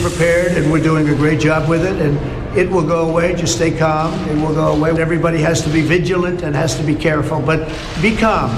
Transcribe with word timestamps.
Prepared 0.00 0.52
and 0.52 0.70
we're 0.72 0.82
doing 0.82 1.08
a 1.08 1.14
great 1.14 1.40
job 1.40 1.68
with 1.68 1.84
it 1.84 2.00
and 2.00 2.18
it 2.56 2.68
will 2.68 2.86
go 2.86 3.08
away 3.08 3.34
just 3.34 3.56
stay 3.56 3.70
calm 3.70 4.12
it 4.28 4.36
will 4.36 4.54
go 4.54 4.72
away 4.72 4.90
everybody 5.00 5.38
has 5.38 5.62
to 5.62 5.70
be 5.70 5.82
vigilant 5.82 6.42
and 6.42 6.54
has 6.56 6.74
to 6.76 6.82
be 6.82 6.94
careful 6.94 7.40
but 7.40 7.60
be 8.02 8.16
calm 8.16 8.50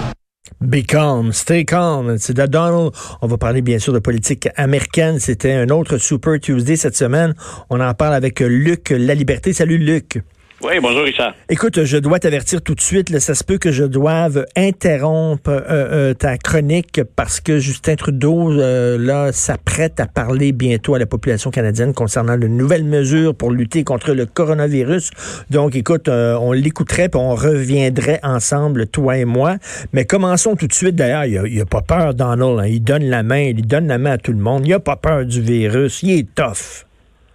stay 1.33 1.65
calm. 1.65 2.19
C'est 2.19 2.35
Donald. 2.35 2.93
On 3.21 3.27
va 3.27 3.37
parler 3.37 3.63
bien 3.63 3.79
sûr 3.79 3.93
de 3.93 3.99
politique 3.99 4.49
américaine. 4.57 5.19
C'était 5.19 5.53
un 5.53 5.69
autre 5.71 5.99
Super 5.99 6.39
Tuesday 6.41 6.77
cette 6.77 6.97
semaine. 6.97 7.35
On 7.69 7.81
en 7.81 7.95
parle 7.95 8.15
avec 8.15 8.41
Luc 8.41 8.91
La 8.91 9.15
Liberté. 9.15 9.53
Salut 9.53 9.79
Luc. 9.79 10.23
Oui, 10.65 10.75
bonjour 10.81 11.03
Richard. 11.03 11.35
Écoute, 11.49 11.83
je 11.83 11.97
dois 11.97 12.21
t'avertir 12.21 12.63
tout 12.63 12.77
de 12.77 12.81
suite, 12.81 13.11
là, 13.11 13.19
ça 13.19 13.35
se 13.35 13.43
peut 13.43 13.59
que 13.59 13.73
je 13.73 13.83
doive 13.83 14.47
interrompre 14.55 15.51
euh, 15.51 15.61
euh, 15.69 16.15
ta 16.15 16.39
chronique 16.39 17.01
parce 17.17 17.41
que 17.41 17.59
Justin 17.59 17.97
Trudeau 17.97 18.53
euh, 18.53 18.97
là 18.97 19.33
s'apprête 19.33 19.99
à 19.99 20.07
parler 20.07 20.53
bientôt 20.53 20.95
à 20.95 21.01
la 21.01 21.07
population 21.07 21.51
canadienne 21.51 21.93
concernant 21.95 22.39
de 22.39 22.47
nouvelles 22.47 22.85
mesures 22.85 23.35
pour 23.35 23.51
lutter 23.51 23.83
contre 23.83 24.13
le 24.13 24.25
coronavirus. 24.25 25.11
Donc, 25.51 25.75
écoute, 25.75 26.09
on 26.09 26.53
l'écouterait 26.53 27.09
puis 27.09 27.21
on 27.21 27.35
reviendrait 27.35 28.21
ensemble, 28.23 28.87
toi 28.87 29.19
et 29.19 29.25
moi. 29.25 29.57
Mais 29.93 30.05
commençons 30.05 30.55
tout 30.55 30.69
de 30.69 30.75
suite. 30.75 30.95
D'ailleurs, 30.95 31.25
il 31.25 31.57
n'a 31.57 31.63
a 31.63 31.67
pas 31.67 31.83
peur, 31.83 32.15
Donald. 32.15 32.61
Hein. 32.61 32.67
Il 32.67 32.85
donne 32.85 33.05
la 33.05 33.25
main, 33.25 33.41
il 33.41 33.67
donne 33.67 33.89
la 33.89 33.99
main 33.99 34.13
à 34.13 34.19
tout 34.19 34.33
le 34.33 34.39
monde. 34.39 34.65
Il 34.65 34.73
a 34.75 34.81
pas 34.81 34.97
peur 34.97 35.25
du 35.27 35.41
virus. 35.41 36.05
Il 36.05 36.21
est 36.21 36.35
tough. 36.37 36.87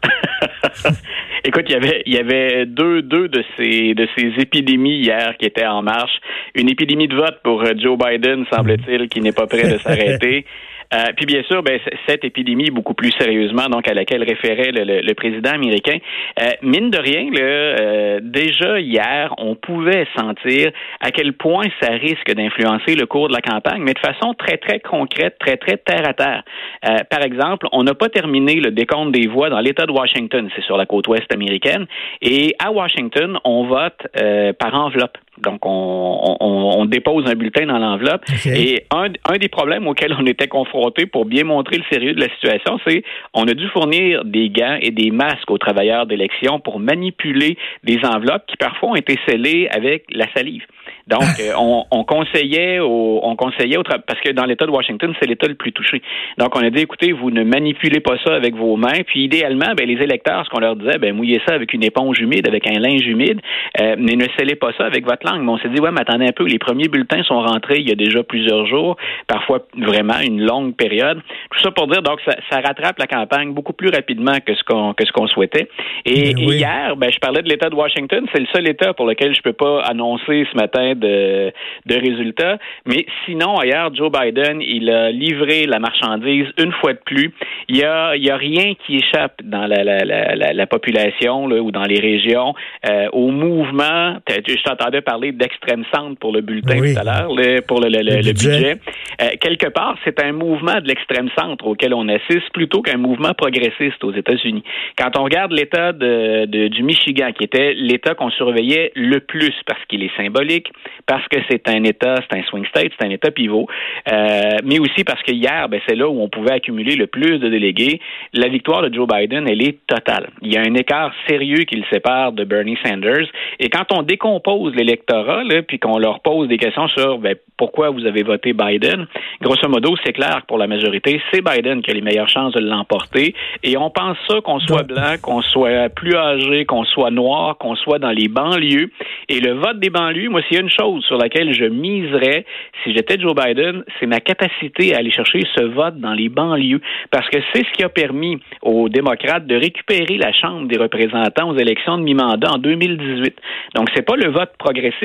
Écoute, 1.47 1.63
il 1.69 1.71
y 1.71 1.75
avait, 1.75 2.03
il 2.05 2.13
y 2.13 2.17
avait 2.17 2.65
deux, 2.65 3.01
de 3.01 3.41
ces, 3.55 3.93
de 3.93 4.05
ces 4.17 4.33
épidémies 4.37 4.99
hier 4.99 5.37
qui 5.39 5.45
étaient 5.45 5.65
en 5.65 5.81
marche. 5.81 6.19
Une 6.55 6.69
épidémie 6.69 7.07
de 7.07 7.15
vote 7.15 7.39
pour 7.41 7.63
euh, 7.63 7.71
Joe 7.77 7.97
Biden, 7.97 8.43
semble-t-il, 8.51 9.07
qui 9.07 9.21
n'est 9.21 9.31
pas 9.31 9.47
prêt 9.47 9.71
de 9.71 9.77
s'arrêter. 9.77 10.45
Euh, 10.93 11.11
puis 11.15 11.25
bien 11.25 11.43
sûr, 11.43 11.63
ben, 11.63 11.79
cette 12.07 12.23
épidémie, 12.23 12.69
beaucoup 12.71 12.93
plus 12.93 13.11
sérieusement, 13.19 13.67
donc 13.67 13.89
à 13.89 13.93
laquelle 13.93 14.23
référait 14.23 14.71
le, 14.71 14.83
le, 14.83 15.01
le 15.01 15.13
président 15.13 15.51
américain, 15.51 15.97
euh, 16.41 16.49
mine 16.61 16.89
de 16.89 16.97
rien, 16.97 17.29
là, 17.31 17.41
euh, 17.41 18.19
déjà 18.21 18.79
hier, 18.79 19.33
on 19.37 19.55
pouvait 19.55 20.07
sentir 20.15 20.71
à 21.01 21.11
quel 21.11 21.33
point 21.33 21.65
ça 21.81 21.91
risque 21.91 22.33
d'influencer 22.33 22.95
le 22.95 23.05
cours 23.05 23.27
de 23.27 23.33
la 23.33 23.41
campagne, 23.41 23.81
mais 23.81 23.93
de 23.93 23.99
façon 23.99 24.33
très 24.33 24.57
très 24.57 24.79
concrète, 24.79 25.37
très 25.39 25.57
très 25.57 25.77
terre 25.77 26.07
à 26.07 26.13
terre. 26.13 26.43
Euh, 26.87 26.97
par 27.09 27.21
exemple, 27.21 27.67
on 27.71 27.83
n'a 27.83 27.93
pas 27.93 28.09
terminé 28.09 28.55
le 28.55 28.71
décompte 28.71 29.11
des 29.11 29.27
voix 29.27 29.49
dans 29.49 29.59
l'État 29.59 29.85
de 29.85 29.91
Washington, 29.91 30.49
c'est 30.55 30.63
sur 30.63 30.77
la 30.77 30.85
côte 30.85 31.07
ouest 31.07 31.31
américaine, 31.33 31.85
et 32.21 32.55
à 32.59 32.71
Washington, 32.71 33.37
on 33.43 33.65
vote 33.65 34.07
euh, 34.19 34.53
par 34.53 34.73
enveloppe. 34.73 35.17
Donc, 35.43 35.65
on, 35.65 36.37
on, 36.39 36.79
on, 36.79 36.85
dépose 36.85 37.25
un 37.27 37.35
bulletin 37.35 37.67
dans 37.67 37.77
l'enveloppe. 37.77 38.23
Okay. 38.29 38.61
Et 38.61 38.85
un, 38.91 39.09
un, 39.29 39.37
des 39.37 39.49
problèmes 39.49 39.87
auxquels 39.87 40.15
on 40.17 40.25
était 40.25 40.47
confronté 40.47 41.05
pour 41.05 41.25
bien 41.25 41.43
montrer 41.43 41.77
le 41.77 41.83
sérieux 41.91 42.13
de 42.13 42.19
la 42.19 42.29
situation, 42.29 42.79
c'est 42.87 43.03
on 43.33 43.43
a 43.43 43.53
dû 43.53 43.67
fournir 43.67 44.25
des 44.25 44.49
gants 44.49 44.77
et 44.81 44.91
des 44.91 45.11
masques 45.11 45.49
aux 45.51 45.57
travailleurs 45.57 46.07
d'élection 46.07 46.59
pour 46.59 46.79
manipuler 46.79 47.57
des 47.83 47.99
enveloppes 48.03 48.45
qui 48.47 48.57
parfois 48.57 48.89
ont 48.89 48.95
été 48.95 49.17
scellées 49.27 49.67
avec 49.69 50.05
la 50.11 50.25
salive. 50.33 50.63
Donc, 51.07 51.21
euh, 51.39 51.53
on, 51.57 51.85
on, 51.91 52.03
conseillait 52.03 52.79
au, 52.79 53.19
on 53.23 53.35
conseillait 53.35 53.77
parce 53.85 54.19
que 54.21 54.31
dans 54.31 54.45
l'État 54.45 54.65
de 54.65 54.71
Washington, 54.71 55.13
c'est 55.19 55.27
l'État 55.27 55.47
le 55.47 55.55
plus 55.55 55.71
touché. 55.71 56.01
Donc, 56.37 56.55
on 56.55 56.59
a 56.59 56.69
dit, 56.69 56.81
écoutez, 56.81 57.11
vous 57.11 57.31
ne 57.31 57.43
manipulez 57.43 57.99
pas 57.99 58.17
ça 58.25 58.33
avec 58.33 58.55
vos 58.55 58.75
mains. 58.75 59.03
Puis, 59.05 59.23
idéalement, 59.23 59.73
ben, 59.75 59.87
les 59.87 60.01
électeurs, 60.01 60.43
ce 60.45 60.49
qu'on 60.49 60.59
leur 60.59 60.75
disait, 60.75 60.97
ben, 60.99 61.15
mouillez 61.15 61.41
ça 61.47 61.53
avec 61.53 61.73
une 61.73 61.83
éponge 61.83 62.19
humide, 62.19 62.47
avec 62.47 62.67
un 62.67 62.79
linge 62.79 63.05
humide, 63.05 63.39
euh, 63.79 63.95
mais 63.99 64.15
ne 64.15 64.25
scellez 64.37 64.55
pas 64.55 64.71
ça 64.77 64.85
avec 64.85 65.05
votre 65.05 65.26
langue. 65.29 65.41
Mais 65.43 65.51
on 65.51 65.57
s'est 65.57 65.69
dit, 65.69 65.79
ouais, 65.79 65.91
mais 65.91 66.01
attendez 66.01 66.27
un 66.27 66.31
peu, 66.31 66.45
les 66.45 66.59
premiers 66.59 66.87
bulletins 66.87 67.23
sont 67.23 67.41
rentrés 67.41 67.79
il 67.79 67.87
y 67.89 67.91
a 67.91 67.95
déjà 67.95 68.23
plusieurs 68.23 68.65
jours, 68.65 68.95
parfois 69.27 69.59
vraiment 69.77 70.19
une 70.23 70.41
longue 70.41 70.75
période. 70.75 71.19
Tout 71.51 71.59
ça 71.63 71.71
pour 71.71 71.87
dire, 71.87 72.01
donc, 72.01 72.19
ça, 72.25 72.35
ça 72.49 72.61
rattrape 72.61 72.97
la 72.99 73.07
campagne 73.07 73.53
beaucoup 73.53 73.73
plus 73.73 73.89
rapidement 73.89 74.37
que 74.45 74.53
ce 74.55 74.63
qu'on 74.63 74.93
que 74.93 75.05
ce 75.05 75.11
qu'on 75.11 75.27
souhaitait. 75.27 75.67
Et, 76.05 76.33
Ben 76.33 76.35
oui. 76.37 76.53
et 76.53 76.57
hier, 76.57 76.95
ben, 76.95 77.11
je 77.11 77.19
parlais 77.19 77.41
de 77.41 77.49
l'État 77.49 77.69
de 77.69 77.75
Washington, 77.75 78.25
c'est 78.33 78.39
le 78.39 78.47
seul 78.53 78.67
État 78.67 78.93
pour 78.93 79.05
lequel 79.05 79.35
je 79.35 79.41
peux 79.41 79.53
pas 79.53 79.81
annoncer 79.83 80.47
ce 80.51 80.55
matin 80.55 80.93
de, 80.95 81.51
de 81.85 81.95
résultats. 81.95 82.57
Mais 82.85 83.05
sinon, 83.25 83.57
ailleurs, 83.57 83.93
Joe 83.93 84.11
Biden, 84.11 84.61
il 84.61 84.89
a 84.89 85.11
livré 85.11 85.65
la 85.65 85.79
marchandise 85.79 86.47
une 86.57 86.71
fois 86.73 86.93
de 86.93 86.99
plus. 87.05 87.33
Il 87.67 87.77
y 87.77 87.83
a, 87.83 88.15
il 88.15 88.23
y 88.23 88.29
a 88.29 88.37
rien 88.37 88.73
qui 88.85 88.97
échappe 88.97 89.41
dans 89.43 89.65
la, 89.67 89.83
la, 89.83 89.99
la, 90.11 90.35
la, 90.35 90.53
la 90.53 90.67
population 90.67 91.47
là, 91.47 91.57
ou 91.61 91.71
dans 91.71 91.83
les 91.83 91.99
régions 91.99 92.53
euh, 92.89 93.07
au 93.11 93.29
mouvement. 93.31 94.17
Je 94.29 94.63
t'entendais 94.63 95.01
parler 95.01 95.16
d'extrême 95.19 95.83
centre 95.93 96.17
pour 96.19 96.31
le 96.33 96.41
bulletin 96.41 96.77
Oui. 96.79 96.93
tout 96.93 96.99
à 96.99 97.03
l'heure, 97.03 97.27
pour 97.67 97.81
le, 97.81 97.89
le, 97.89 97.99
le- 97.99 98.03
Le 98.03 98.15
le 98.17 98.21
budget. 98.33 98.49
budget. 98.51 98.75
Euh, 99.21 99.29
quelque 99.41 99.67
part, 99.67 99.97
c'est 100.03 100.21
un 100.23 100.31
mouvement 100.31 100.79
de 100.81 100.87
l'extrême 100.87 101.29
centre 101.37 101.65
auquel 101.67 101.93
on 101.93 102.07
assiste 102.07 102.49
plutôt 102.53 102.81
qu'un 102.81 102.97
mouvement 102.97 103.33
progressiste 103.33 104.03
aux 104.03 104.13
États-Unis. 104.13 104.63
Quand 104.97 105.17
on 105.17 105.23
regarde 105.23 105.51
l'État 105.51 105.91
de, 105.93 106.45
de- 106.45 106.67
du 106.67 106.83
Michigan, 106.83 107.31
qui 107.37 107.43
était 107.43 107.73
l'État 107.73 108.13
qu'on 108.15 108.29
surveillait 108.31 108.91
le 108.95 109.19
plus 109.19 109.53
parce 109.65 109.83
qu'il 109.87 110.03
est 110.03 110.15
symbolique, 110.15 110.71
parce 111.05 111.27
que 111.27 111.37
c'est 111.49 111.67
un 111.69 111.83
État, 111.83 112.15
c'est 112.29 112.37
un 112.37 112.43
swing 112.43 112.65
state, 112.67 112.91
c'est 112.99 113.05
un 113.05 113.09
État 113.09 113.31
pivot, 113.31 113.67
euh, 114.11 114.41
mais 114.63 114.79
aussi 114.79 115.03
parce 115.03 115.21
que 115.23 115.31
hier, 115.31 115.67
ben, 115.69 115.79
c'est 115.87 115.95
là 115.95 116.07
où 116.07 116.21
on 116.21 116.29
pouvait 116.29 116.53
accumuler 116.53 116.95
le 116.95 117.07
plus 117.07 117.39
de 117.39 117.49
délégués. 117.49 117.99
La 118.33 118.47
victoire 118.47 118.81
de 118.87 118.93
Joe 118.93 119.07
Biden, 119.07 119.47
elle 119.47 119.61
est 119.61 119.77
totale. 119.87 120.29
Il 120.41 120.53
y 120.53 120.57
a 120.57 120.61
un 120.61 120.73
écart 120.75 121.13
sérieux 121.27 121.63
qui 121.67 121.75
le 121.77 121.83
sépare 121.91 122.31
de 122.33 122.43
Bernie 122.43 122.77
Sanders. 122.85 123.27
Et 123.59 123.69
quand 123.69 123.91
on 123.91 124.01
décompose 124.03 124.73
l'électorat, 124.75 125.06
là, 125.13 125.61
puis 125.63 125.79
qu'on 125.79 125.97
leur 125.97 126.19
pose 126.19 126.47
des 126.47 126.57
questions 126.57 126.87
sur 126.89 127.17
ben, 127.19 127.35
pourquoi 127.57 127.89
vous 127.89 128.05
avez 128.05 128.23
voté 128.23 128.53
Biden, 128.53 129.07
grosso 129.41 129.67
modo, 129.67 129.95
c'est 130.05 130.13
clair 130.13 130.41
que 130.41 130.45
pour 130.47 130.57
la 130.57 130.67
majorité, 130.67 131.19
c'est 131.31 131.41
Biden 131.41 131.81
qui 131.81 131.91
a 131.91 131.93
les 131.93 132.01
meilleures 132.01 132.29
chances 132.29 132.53
de 132.53 132.59
l'emporter. 132.59 133.33
Et 133.63 133.77
on 133.77 133.89
pense 133.89 134.17
ça 134.27 134.41
qu'on 134.41 134.59
soit 134.59 134.83
blanc, 134.83 135.15
qu'on 135.21 135.41
soit 135.41 135.89
plus 135.89 136.15
âgé, 136.15 136.65
qu'on 136.65 136.83
soit 136.85 137.11
noir, 137.11 137.57
qu'on 137.57 137.75
soit 137.75 137.99
dans 137.99 138.11
les 138.11 138.27
banlieues. 138.27 138.91
Et 139.29 139.39
le 139.39 139.53
vote 139.53 139.79
des 139.79 139.89
banlieues, 139.89 140.29
moi, 140.29 140.41
s'il 140.43 140.57
y 140.57 140.59
a 140.59 140.63
une 140.63 140.69
chose 140.69 141.03
sur 141.05 141.17
laquelle 141.17 141.53
je 141.53 141.65
miserais, 141.65 142.45
si 142.83 142.93
j'étais 142.93 143.19
Joe 143.19 143.33
Biden, 143.33 143.83
c'est 143.99 144.05
ma 144.05 144.19
capacité 144.19 144.93
à 144.93 144.99
aller 144.99 145.11
chercher 145.11 145.43
ce 145.55 145.63
vote 145.63 145.97
dans 145.99 146.13
les 146.13 146.29
banlieues. 146.29 146.81
Parce 147.11 147.27
que 147.29 147.39
c'est 147.53 147.65
ce 147.65 147.71
qui 147.71 147.83
a 147.83 147.89
permis 147.89 148.39
aux 148.61 148.89
démocrates 148.89 149.47
de 149.47 149.55
récupérer 149.55 150.17
la 150.17 150.31
Chambre 150.31 150.67
des 150.67 150.77
représentants 150.77 151.49
aux 151.49 151.57
élections 151.57 151.97
de 151.97 152.03
mi-mandat 152.03 152.51
en 152.51 152.57
2018. 152.57 153.35
Donc, 153.75 153.89
c'est 153.95 154.05
pas 154.05 154.15
le 154.15 154.29
vote 154.29 154.51
progressiste. 154.59 154.96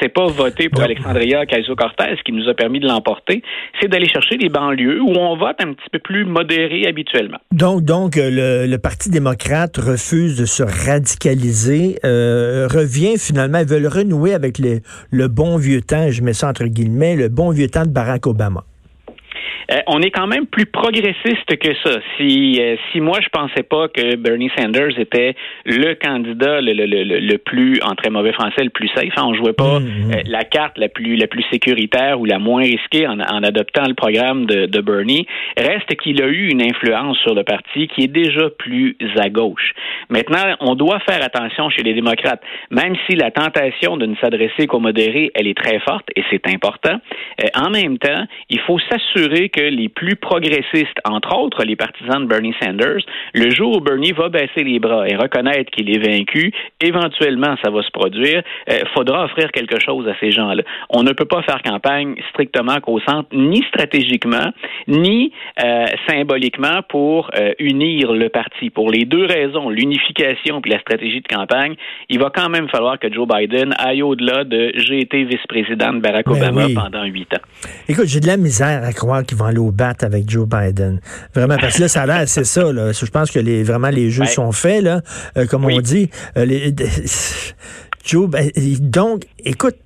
C'est 0.00 0.08
pas 0.08 0.26
voter 0.26 0.68
pour. 0.68 0.82
Alexandria 0.82 1.42
Ocasio-Cortez 1.42 2.16
qui 2.24 2.32
nous 2.32 2.48
a 2.48 2.54
permis 2.54 2.80
de 2.80 2.86
l'emporter. 2.86 3.42
C'est 3.80 3.88
d'aller 3.88 4.08
chercher 4.08 4.36
les 4.36 4.48
banlieues 4.48 5.00
où 5.00 5.12
on 5.16 5.36
vote 5.36 5.56
un 5.60 5.72
petit 5.72 5.90
peu 5.90 5.98
plus 5.98 6.24
modéré 6.24 6.86
habituellement. 6.86 7.38
Donc, 7.52 7.82
donc 7.82 8.16
euh, 8.16 8.30
le, 8.30 8.70
le 8.70 8.78
Parti 8.78 9.10
démocrate 9.10 9.76
refuse 9.76 10.38
de 10.38 10.44
se 10.44 10.62
radicaliser, 10.62 11.98
euh, 12.04 12.68
revient 12.70 13.18
finalement, 13.18 13.58
ils 13.58 13.66
veulent 13.66 13.86
renouer 13.86 14.34
avec 14.34 14.58
les, 14.58 14.82
le 15.10 15.28
bon 15.28 15.56
vieux 15.56 15.82
temps, 15.82 16.10
je 16.10 16.22
mets 16.22 16.32
ça 16.32 16.48
entre 16.48 16.66
guillemets, 16.66 17.16
le 17.16 17.28
bon 17.28 17.50
vieux 17.50 17.68
temps 17.68 17.84
de 17.84 17.90
Barack 17.90 18.26
Obama. 18.26 18.64
Euh, 19.72 19.78
on 19.88 20.00
est 20.00 20.10
quand 20.10 20.26
même 20.26 20.46
plus 20.46 20.66
progressiste 20.66 21.56
que 21.58 21.74
ça. 21.84 21.98
Si, 22.16 22.58
euh, 22.60 22.76
si 22.90 23.00
moi 23.00 23.18
je 23.22 23.28
pensais 23.28 23.62
pas 23.62 23.88
que 23.88 24.16
Bernie 24.16 24.50
Sanders 24.56 24.98
était 24.98 25.34
le 25.64 25.94
candidat 25.94 26.60
le, 26.60 26.72
le, 26.72 26.86
le, 26.86 27.02
le 27.20 27.38
plus, 27.38 27.80
en 27.82 27.94
très 27.94 28.10
mauvais 28.10 28.32
français, 28.32 28.62
le 28.62 28.70
plus 28.70 28.88
safe, 28.94 29.12
hein, 29.16 29.24
on 29.26 29.34
jouait 29.34 29.52
pas 29.52 29.80
Mhm. 29.80 30.12
euh, 30.12 30.22
la 30.26 30.44
carte 30.44 30.78
la 30.78 30.88
plus 30.88 31.16
la 31.16 31.26
plus 31.26 31.44
sécuritaire 31.50 32.20
ou 32.20 32.24
la 32.24 32.38
moins 32.38 32.62
risquée 32.62 33.06
en, 33.06 33.18
en 33.20 33.42
adoptant 33.42 33.86
le 33.86 33.94
programme 33.94 34.46
de, 34.46 34.66
de 34.66 34.80
Bernie, 34.80 35.26
reste 35.56 35.96
qu'il 35.96 36.22
a 36.22 36.26
eu 36.28 36.48
une 36.48 36.62
influence 36.62 37.18
sur 37.18 37.34
le 37.34 37.42
parti 37.44 37.88
qui 37.88 38.04
est 38.04 38.08
déjà 38.08 38.48
plus 38.58 38.96
à 39.18 39.28
gauche. 39.28 39.72
Maintenant, 40.08 40.54
on 40.60 40.74
doit 40.74 41.00
faire 41.00 41.22
attention 41.22 41.68
chez 41.70 41.82
les 41.82 41.94
démocrates, 41.94 42.42
même 42.70 42.94
si 43.08 43.16
la 43.16 43.30
tentation 43.30 43.96
de 43.96 44.06
ne 44.06 44.14
s'adresser 44.16 44.66
qu'aux 44.66 44.80
modérés, 44.80 45.30
elle 45.34 45.46
est 45.46 45.56
très 45.56 45.78
forte 45.80 46.08
et 46.16 46.22
c'est 46.30 46.46
important. 46.48 46.98
en 47.54 47.70
même 47.70 47.98
temps, 47.98 48.24
il 48.50 48.60
faut 48.60 48.78
s'assurer 48.78 49.25
que 49.26 49.60
les 49.60 49.88
plus 49.88 50.16
progressistes, 50.16 50.98
entre 51.04 51.36
autres 51.36 51.64
les 51.64 51.76
partisans 51.76 52.22
de 52.22 52.26
Bernie 52.26 52.54
Sanders, 52.62 53.02
le 53.34 53.50
jour 53.50 53.76
où 53.76 53.80
Bernie 53.80 54.12
va 54.12 54.28
baisser 54.28 54.64
les 54.64 54.78
bras 54.78 55.08
et 55.08 55.16
reconnaître 55.16 55.70
qu'il 55.70 55.90
est 55.90 55.98
vaincu, 55.98 56.52
éventuellement 56.80 57.56
ça 57.62 57.70
va 57.70 57.82
se 57.82 57.90
produire, 57.90 58.42
il 58.68 58.74
euh, 58.74 58.78
faudra 58.94 59.24
offrir 59.24 59.50
quelque 59.52 59.80
chose 59.80 60.06
à 60.08 60.14
ces 60.20 60.30
gens-là. 60.30 60.62
On 60.90 61.02
ne 61.02 61.12
peut 61.12 61.24
pas 61.24 61.42
faire 61.42 61.62
campagne 61.62 62.14
strictement 62.30 62.80
qu'au 62.80 63.00
centre, 63.00 63.28
ni 63.32 63.62
stratégiquement, 63.68 64.52
ni 64.88 65.32
euh, 65.62 65.86
symboliquement 66.08 66.80
pour 66.88 67.30
euh, 67.38 67.52
unir 67.58 68.12
le 68.12 68.28
parti. 68.28 68.70
Pour 68.70 68.90
les 68.90 69.04
deux 69.04 69.26
raisons, 69.26 69.70
l'unification 69.70 70.60
puis 70.60 70.70
la 70.70 70.80
stratégie 70.80 71.20
de 71.20 71.28
campagne, 71.28 71.74
il 72.08 72.18
va 72.18 72.30
quand 72.34 72.48
même 72.48 72.68
falloir 72.68 72.98
que 72.98 73.12
Joe 73.12 73.26
Biden 73.26 73.74
aille 73.78 74.02
au-delà 74.02 74.44
de 74.44 74.72
j'ai 74.76 75.00
été 75.00 75.24
vice-président 75.24 75.92
de 75.92 76.00
Barack 76.00 76.26
ben 76.26 76.36
Obama 76.36 76.66
pendant 76.74 77.04
huit 77.04 77.32
ans. 77.34 77.42
Écoute, 77.88 78.06
j'ai 78.06 78.20
de 78.20 78.26
la 78.26 78.36
misère 78.36 78.82
à 78.84 78.92
croire 78.92 79.15
qu'ils 79.24 79.36
vont 79.36 79.46
aller 79.46 79.58
au 79.58 79.70
bat 79.70 79.94
avec 80.00 80.28
Joe 80.28 80.48
Biden. 80.48 81.00
Vraiment, 81.34 81.56
parce 81.58 81.76
que 81.76 81.82
là, 81.82 81.88
ça 81.88 82.02
a 82.02 82.06
l'air, 82.06 82.28
c'est 82.28 82.44
ça. 82.44 82.72
Là. 82.72 82.92
Je 82.92 83.06
pense 83.06 83.30
que 83.30 83.38
les, 83.38 83.62
vraiment 83.62 83.90
les 83.90 84.10
jeux 84.10 84.26
sont 84.26 84.52
faits, 84.52 84.82
là, 84.82 85.02
euh, 85.36 85.46
comme 85.46 85.64
on 85.64 85.80
dit. 85.80 86.10
les, 86.36 86.74
Joe, 88.04 88.30
ben, 88.30 88.50
donc, 88.80 89.24
écoute, 89.44 89.76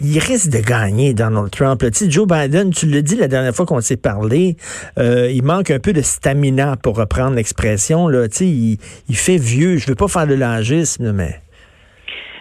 il 0.00 0.18
risque 0.18 0.48
de 0.48 0.58
gagner 0.58 1.14
Donald 1.14 1.50
Trump. 1.50 1.84
Tu 1.92 2.10
Joe 2.10 2.26
Biden, 2.26 2.70
tu 2.70 2.86
l'as 2.86 3.02
dit 3.02 3.16
la 3.16 3.28
dernière 3.28 3.54
fois 3.54 3.66
qu'on 3.66 3.80
s'est 3.80 3.96
parlé, 3.96 4.56
euh, 4.98 5.30
il 5.30 5.42
manque 5.42 5.70
un 5.70 5.78
peu 5.78 5.92
de 5.92 6.02
stamina 6.02 6.76
pour 6.76 6.96
reprendre 6.96 7.36
l'expression. 7.36 8.08
Tu 8.28 8.44
il, 8.44 8.78
il 9.08 9.16
fait 9.16 9.36
vieux. 9.36 9.76
Je 9.76 9.86
veux 9.86 9.94
pas 9.94 10.08
faire 10.08 10.26
de 10.26 10.34
l'âgisme, 10.34 11.12
mais 11.12 11.40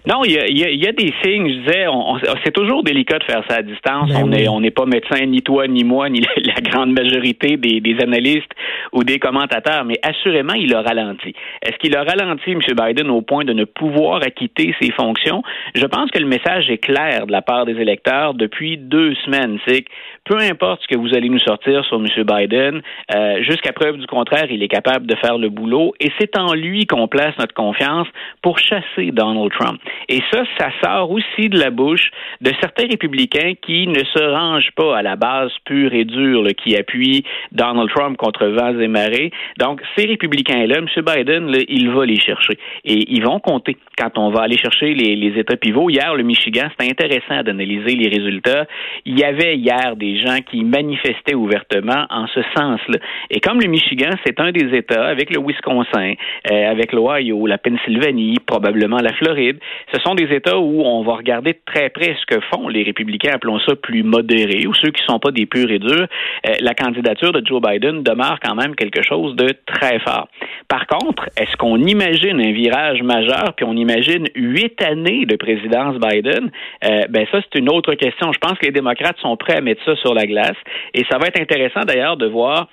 non, 0.08 0.24
il 0.24 0.34
y 0.34 0.38
a, 0.38 0.48
il 0.48 0.84
y 0.84 0.88
a, 0.88 0.92
des 0.92 1.14
signes. 1.24 1.50
Je 1.50 1.60
disais, 1.62 1.88
on, 1.88 2.18
c'est 2.44 2.52
toujours 2.52 2.84
délicat 2.84 3.18
de 3.18 3.24
faire 3.24 3.44
ça 3.50 3.58
à 3.58 3.62
distance. 3.64 4.10
Ben 4.10 4.24
on 4.24 4.28
n'est 4.28 4.48
on 4.48 4.62
n'est 4.62 4.72
pas 4.72 4.86
médecin, 4.86 5.26
ni 5.26 5.42
toi, 5.42 5.68
ni 5.68 5.84
moi, 5.84 6.10
ni 6.10 6.22
la, 6.38 6.62
grande 6.62 6.94
majorité 6.94 7.58
des, 7.58 7.82
des, 7.82 8.00
analystes 8.02 8.52
ou 8.94 9.04
des 9.04 9.18
commentateurs. 9.18 9.84
Mais 9.84 10.00
assurément, 10.04 10.54
il 10.54 10.74
a 10.76 10.82
ralenti. 10.82 11.34
Est-ce 11.64 11.78
qu'il 11.78 11.96
a 11.96 12.04
ralenti, 12.04 12.52
M. 12.52 12.60
Biden, 12.60 13.10
au 13.10 13.22
point 13.22 13.46
de 13.46 13.54
ne 13.54 13.64
pouvoir 13.66 14.22
acquitter 14.24 14.76
ses 14.80 14.92
fonctions? 14.92 15.42
Je 15.74 15.86
pense 15.86 16.12
que 16.12 16.20
le 16.20 16.28
message 16.28 16.70
est 16.70 16.78
clair 16.78 17.26
de 17.26 17.32
la 17.32 17.42
part 17.42 17.66
des 17.66 17.74
électeurs 17.74 18.36
depuis 18.36 18.78
deux 18.78 19.16
semaines. 19.26 19.58
C'est 19.68 19.82
que 19.82 19.90
peu 20.26 20.38
importe 20.40 20.82
ce 20.82 20.88
que 20.88 21.00
vous 21.00 21.16
allez 21.16 21.30
nous 21.30 21.40
sortir 21.40 21.86
sur 21.86 21.98
M. 21.98 22.08
Biden, 22.24 22.82
euh, 23.16 23.44
jusqu'à 23.44 23.74
preuve 23.74 23.98
du 23.98 24.08
contraire, 24.08 24.48
il 24.50 24.62
est 24.64 24.68
capable 24.68 25.06
de 25.06 25.16
faire 25.16 25.38
le 25.38 25.50
boulot. 25.50 25.94
Et 26.00 26.12
c'est 26.20 26.38
en 26.38 26.54
lui 26.54 26.86
qu'on 26.88 27.08
place 27.08 27.38
notre 27.38 27.54
confiance 27.54 28.08
pour 28.42 28.58
chasser 28.58 29.12
Donald 29.12 29.52
Trump. 29.52 29.80
Et 30.10 30.22
ça, 30.32 30.44
ça 30.58 30.70
sort 30.84 31.12
aussi 31.12 31.50
de 31.50 31.60
la 31.60 31.70
bouche 31.70 32.10
de 32.42 32.52
certains 32.60 32.88
républicains 32.88 33.54
qui 33.62 33.88
ne 33.88 34.04
se 34.04 34.24
rangent 34.24 34.72
pas 34.76 34.98
à 34.98 35.02
la 35.04 35.16
base 35.16 35.52
pure 35.64 35.94
et 35.94 36.06
dure, 36.06 36.44
qui 36.58 36.76
appuient 36.76 37.24
Donald 37.52 37.90
Trump 37.96 38.18
contre 38.18 38.48
vents 38.48 38.80
et 38.80 38.88
marées. 38.88 39.32
Donc, 39.60 39.82
ces 39.96 40.08
républicains-là, 40.08 40.78
M. 40.80 40.88
Biden, 41.06 41.56
il 41.70 41.90
va 41.92 42.06
les 42.06 42.20
chercher. 42.20 42.58
Et 42.84 43.14
ils 43.14 43.24
vont 43.24 43.40
compter 43.40 43.78
quand 43.98 44.18
on 44.18 44.32
va 44.32 44.42
aller 44.42 44.58
chercher 44.58 44.94
les, 44.94 45.16
les 45.16 45.40
États 45.40 45.56
pivots. 45.56 45.90
Hier, 45.90 46.16
le 46.16 46.24
Michigan, 46.24 46.68
c'était 46.72 46.92
intéressant 46.92 47.44
d'analyser 47.44 47.96
les 47.96 48.10
résultats. 48.10 48.66
Il 49.06 49.20
y 49.20 49.24
avait 49.24 49.56
hier 49.56 49.96
des 49.96 50.15
gens 50.18 50.40
qui 50.50 50.64
manifestaient 50.64 51.36
ouvertement 51.36 52.06
en 52.10 52.28
ce 52.28 52.42
sens-là. 52.56 53.00
Et 53.30 53.40
comme 53.40 53.60
le 53.60 53.68
Michigan, 53.68 54.12
c'est 54.26 54.40
un 54.40 54.52
des 54.52 54.76
États, 54.76 55.06
avec 55.06 55.30
le 55.30 55.42
Wisconsin, 55.42 56.14
euh, 56.52 56.72
avec 56.72 56.94
l'Ohio, 56.94 57.48
la 57.48 57.58
Pennsylvanie, 57.58 58.38
probablement 58.46 58.98
la 58.98 59.14
Floride, 59.14 59.60
ce 59.94 60.00
sont 60.02 60.16
des 60.16 60.34
États 60.34 60.58
où 60.58 60.82
on 60.82 61.04
va 61.04 61.14
regarder 61.16 61.54
de 61.54 61.60
très 61.66 61.90
près 61.90 62.16
ce 62.20 62.26
que 62.36 62.42
font 62.54 62.68
les 62.68 62.84
républicains, 62.84 63.32
appelons 63.34 63.60
ça 63.60 63.76
plus 63.76 64.04
modérés, 64.04 64.68
ou 64.68 64.74
ceux 64.74 64.92
qui 64.92 65.02
ne 65.02 65.14
sont 65.14 65.20
pas 65.20 65.32
des 65.32 65.46
purs 65.46 65.72
et 65.72 65.80
durs. 65.80 66.08
Euh, 66.48 66.54
la 66.60 66.74
candidature 66.74 67.32
de 67.32 67.46
Joe 67.46 67.62
Biden 67.62 68.04
demeure 68.04 68.40
quand 68.44 68.56
même 68.56 68.76
quelque 68.76 69.04
chose 69.04 69.36
de 69.36 69.54
très 69.66 70.00
fort. 70.00 70.28
Par 70.68 70.88
contre, 70.88 71.30
est-ce 71.38 71.56
qu'on 71.58 71.78
imagine 71.78 72.42
un 72.42 72.52
virage 72.52 73.02
majeur, 73.04 73.54
puis 73.56 73.66
on 73.66 73.74
imagine 73.74 74.26
huit 74.36 74.82
années 74.82 75.26
de 75.26 75.36
présidence 75.36 75.98
Biden? 75.98 76.52
Euh, 76.84 77.04
ben 77.10 77.26
ça, 77.32 77.40
c'est 77.42 77.60
une 77.60 77.70
autre 77.70 77.94
question. 77.96 78.32
Je 78.34 78.40
pense 78.40 78.58
que 78.58 78.66
les 78.66 78.72
démocrates 78.72 79.18
sont 79.20 79.36
prêts 79.38 79.58
à 79.58 79.62
mettre 79.62 79.84
ça 79.86 79.96
sur 80.06 80.14
la 80.14 80.26
glace. 80.26 80.58
Et 80.94 81.04
ça 81.10 81.18
va 81.18 81.28
être 81.28 81.42
intéressant 81.42 81.82
d'ailleurs 81.82 82.18
de 82.18 82.28
voir 82.28 82.68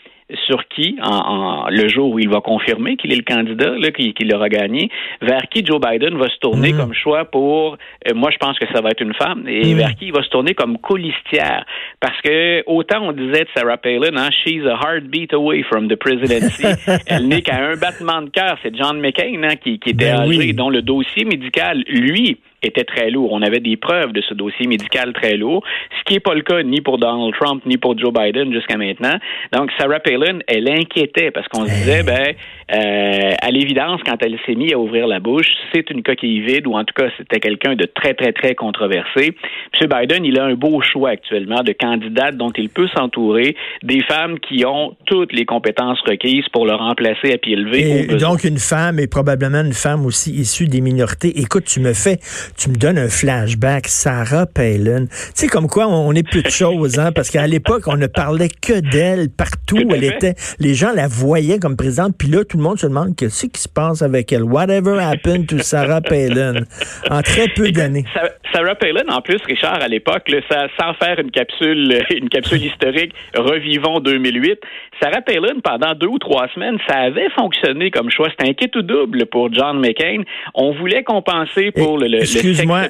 sur 0.46 0.66
qui, 0.68 0.96
en, 1.02 1.66
le 1.68 1.88
jour 1.88 2.10
où 2.12 2.18
il 2.18 2.28
va 2.28 2.40
confirmer 2.40 2.96
qu'il 2.96 3.12
est 3.12 3.16
le 3.16 3.22
candidat, 3.22 3.74
qu'il, 3.92 4.28
l'aura 4.28 4.48
gagné, 4.48 4.90
vers 5.20 5.42
qui 5.50 5.64
Joe 5.64 5.80
Biden 5.80 6.16
va 6.16 6.28
se 6.28 6.38
tourner 6.38 6.72
mm. 6.72 6.76
comme 6.76 6.94
choix 6.94 7.24
pour, 7.24 7.76
euh, 8.08 8.14
moi 8.14 8.30
je 8.30 8.38
pense 8.38 8.58
que 8.58 8.66
ça 8.72 8.80
va 8.80 8.90
être 8.90 9.02
une 9.02 9.14
femme, 9.14 9.46
et 9.46 9.74
mm. 9.74 9.76
vers 9.76 9.94
qui 9.94 10.06
il 10.06 10.12
va 10.12 10.22
se 10.22 10.28
tourner 10.28 10.54
comme 10.54 10.78
colistière. 10.78 11.64
Parce 12.00 12.20
que 12.22 12.62
autant 12.66 13.02
on 13.02 13.12
disait 13.12 13.44
de 13.44 13.48
Sarah 13.54 13.76
Palin, 13.76 14.16
hein, 14.16 14.30
she's 14.30 14.64
a 14.64 14.78
heartbeat 14.82 15.32
away 15.34 15.62
from 15.64 15.88
the 15.88 15.96
presidency, 15.96 16.64
elle 17.06 17.28
n'est 17.28 17.42
qu'à 17.42 17.56
un 17.56 17.76
battement 17.76 18.22
de 18.22 18.30
cœur, 18.30 18.56
c'est 18.62 18.74
John 18.74 19.00
McCain 19.00 19.42
hein, 19.42 19.56
qui, 19.56 19.74
était 19.74 19.92
ben 19.92 20.20
âgé, 20.20 20.52
dont 20.52 20.70
le 20.70 20.82
dossier 20.82 21.24
médical, 21.24 21.84
lui, 21.88 22.38
était 22.62 22.84
très 22.84 23.10
lourd. 23.10 23.32
On 23.32 23.42
avait 23.42 23.60
des 23.60 23.76
preuves 23.76 24.12
de 24.12 24.20
ce 24.20 24.34
dossier 24.34 24.66
médical 24.66 25.12
très 25.12 25.36
lourd, 25.36 25.62
ce 25.98 26.04
qui 26.04 26.14
n'est 26.14 26.20
pas 26.20 26.34
le 26.34 26.42
cas 26.42 26.62
ni 26.62 26.80
pour 26.80 26.98
Donald 26.98 27.34
Trump 27.34 27.62
ni 27.66 27.76
pour 27.76 27.98
Joe 27.98 28.12
Biden 28.12 28.52
jusqu'à 28.52 28.76
maintenant. 28.76 29.18
Donc, 29.52 29.70
Sarah 29.78 30.00
Palin, 30.00 30.38
elle 30.46 30.68
inquiétait 30.70 31.30
parce 31.30 31.48
qu'on 31.48 31.66
se 31.66 31.70
disait, 31.70 32.02
ben, 32.02 32.34
euh, 32.70 33.30
à 33.40 33.50
l'évidence, 33.50 34.00
quand 34.04 34.16
elle 34.20 34.38
s'est 34.46 34.54
mise 34.54 34.72
à 34.72 34.78
ouvrir 34.78 35.06
la 35.06 35.20
bouche, 35.20 35.46
c'est 35.74 35.90
une 35.90 36.02
coquille 36.02 36.40
vide 36.40 36.66
ou 36.66 36.74
en 36.74 36.84
tout 36.84 36.94
cas, 36.94 37.08
c'était 37.18 37.40
quelqu'un 37.40 37.74
de 37.74 37.86
très, 37.86 38.14
très, 38.14 38.32
très 38.32 38.54
controversé. 38.54 39.34
M. 39.80 39.88
Biden, 39.88 40.24
il 40.24 40.38
a 40.38 40.44
un 40.44 40.54
beau 40.54 40.80
choix 40.80 41.10
actuellement 41.10 41.62
de 41.62 41.72
candidates 41.72 42.36
dont 42.36 42.52
il 42.56 42.68
peut 42.68 42.88
s'entourer, 42.96 43.56
des 43.82 44.02
femmes 44.02 44.38
qui 44.38 44.64
ont 44.64 44.96
toutes 45.06 45.32
les 45.32 45.44
compétences 45.44 46.00
requises 46.06 46.48
pour 46.52 46.66
le 46.66 46.74
remplacer 46.74 47.32
à 47.32 47.38
pied 47.38 47.56
levé. 47.56 48.06
Et 48.10 48.16
donc, 48.16 48.44
une 48.44 48.58
femme 48.58 48.98
est 48.98 49.10
probablement 49.10 49.62
une 49.62 49.72
femme 49.72 50.06
aussi 50.06 50.32
issue 50.32 50.66
des 50.66 50.80
minorités. 50.80 51.40
Écoute, 51.40 51.64
tu 51.64 51.80
me 51.80 51.92
fais 51.92 52.18
tu 52.56 52.70
me 52.70 52.76
donnes 52.76 52.98
un 52.98 53.08
flashback, 53.08 53.88
Sarah 53.88 54.46
Palin. 54.46 55.06
Tu 55.06 55.12
sais, 55.34 55.46
comme 55.48 55.68
quoi 55.68 55.88
on 55.88 56.12
est 56.12 56.22
plus 56.22 56.42
de 56.42 56.50
choses, 56.50 56.98
hein, 56.98 57.12
parce 57.12 57.30
qu'à 57.30 57.46
l'époque, 57.46 57.84
on 57.86 57.96
ne 57.96 58.06
parlait 58.06 58.48
que 58.48 58.80
d'elle 58.80 59.30
partout. 59.30 59.78
Elle 59.90 60.04
était, 60.04 60.34
les 60.58 60.74
gens 60.74 60.92
la 60.94 61.08
voyaient 61.08 61.58
comme 61.58 61.76
présidente, 61.76 62.14
puis 62.18 62.28
là, 62.28 62.44
tout 62.52 62.58
le 62.58 62.64
monde 62.64 62.78
se 62.78 62.86
demande 62.86 63.16
qu'est-ce 63.16 63.46
qui 63.46 63.58
se 63.58 63.68
passe 63.68 64.02
avec 64.02 64.30
elle. 64.30 64.42
Whatever 64.42 64.98
happened 65.00 65.46
to 65.48 65.60
Sarah 65.60 66.00
Palin? 66.10 66.66
En 67.08 67.22
très 67.22 67.48
peu 67.48 67.72
d'années. 67.72 68.04
Sarah 68.52 68.74
Palin, 68.74 69.08
en 69.08 69.22
plus, 69.22 69.38
Richard, 69.46 69.80
à 69.80 69.88
l'époque, 69.88 70.30
sans 70.78 70.92
faire 71.02 71.18
une 71.18 71.30
capsule, 71.30 71.98
une 72.14 72.28
capsule 72.28 72.62
historique, 72.62 73.14
revivons 73.34 74.00
2008. 74.00 74.58
Sarah 75.00 75.22
Palin, 75.22 75.60
pendant 75.64 75.94
deux 75.94 76.08
ou 76.08 76.18
trois 76.18 76.46
semaines, 76.54 76.76
ça 76.86 76.98
avait 76.98 77.30
fonctionné 77.30 77.90
comme 77.90 78.10
choix. 78.10 78.28
C'était 78.28 78.50
un 78.50 78.52
kit 78.52 78.70
ou 78.76 78.82
double 78.82 79.24
pour 79.24 79.50
John 79.50 79.80
McCain. 79.80 80.24
On 80.54 80.74
voulait 80.74 81.04
compenser 81.04 81.70
pour 81.70 81.96
le, 81.96 82.06
le, 82.06 82.18
excuse-moi. 82.18 82.88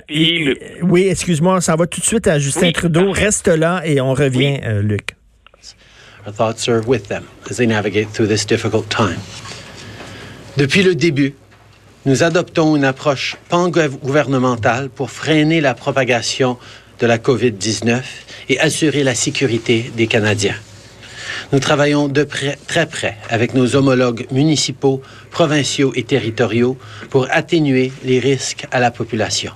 Oui, 0.82 1.06
excuse-moi, 1.08 1.60
ça 1.60 1.76
va 1.76 1.86
tout 1.86 2.00
de 2.00 2.04
suite 2.04 2.26
à 2.26 2.40
Justin 2.40 2.72
Trudeau. 2.72 3.12
Reste 3.12 3.46
là 3.46 3.82
et 3.84 4.00
on 4.00 4.12
revient, 4.12 4.58
euh, 4.64 4.82
Luc. 4.82 5.10
Our 6.26 6.32
thoughts 6.32 6.68
are 6.68 6.80
with 6.80 7.06
them 7.06 7.28
as 7.48 7.58
they 7.58 7.66
navigate 7.66 8.08
through 8.08 8.26
this 8.26 8.44
difficult 8.44 8.90
time. 8.90 9.20
Depuis 10.58 10.82
le 10.82 10.94
début, 10.94 11.34
nous 12.04 12.22
adoptons 12.22 12.76
une 12.76 12.84
approche 12.84 13.36
pan-gouvernementale 13.48 14.90
pour 14.90 15.10
freiner 15.10 15.62
la 15.62 15.72
propagation 15.72 16.58
de 17.00 17.06
la 17.06 17.16
COVID-19 17.16 18.02
et 18.50 18.60
assurer 18.60 19.02
la 19.02 19.14
sécurité 19.14 19.90
des 19.96 20.06
Canadiens. 20.06 20.56
Nous 21.52 21.58
travaillons 21.58 22.08
de 22.08 22.28
très 22.66 22.86
près 22.86 23.16
avec 23.30 23.54
nos 23.54 23.76
homologues 23.76 24.26
municipaux, 24.30 25.00
provinciaux 25.30 25.92
et 25.94 26.02
territoriaux 26.02 26.76
pour 27.08 27.28
atténuer 27.30 27.90
les 28.04 28.18
risques 28.18 28.66
à 28.72 28.78
la 28.78 28.90
population. 28.90 29.52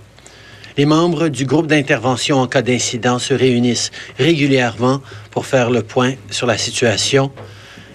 Les 0.78 0.86
membres 0.86 1.28
du 1.28 1.44
groupe 1.44 1.66
d'intervention 1.66 2.38
en 2.38 2.46
cas 2.46 2.62
d'incident 2.62 3.18
se 3.18 3.34
réunissent 3.34 3.90
régulièrement 4.18 5.02
pour 5.30 5.44
faire 5.44 5.68
le 5.68 5.82
point 5.82 6.14
sur 6.30 6.46
la 6.46 6.56
situation. 6.56 7.30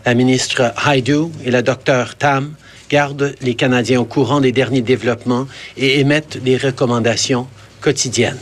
La 0.06 0.14
ministre 0.14 0.72
Haidu 0.86 1.32
et 1.44 1.50
la 1.50 1.64
docteur 1.64 2.16
Tam 2.16 2.54
gardent 2.92 3.34
les 3.42 3.56
Canadiens 3.56 4.02
au 4.02 4.06
courant 4.06 4.42
des 4.42 4.52
derniers 4.52 4.82
développements 4.82 5.48
et 5.78 6.02
émettent 6.02 6.44
des 6.44 6.58
recommandations 6.58 7.48
quotidiennes. 7.80 8.38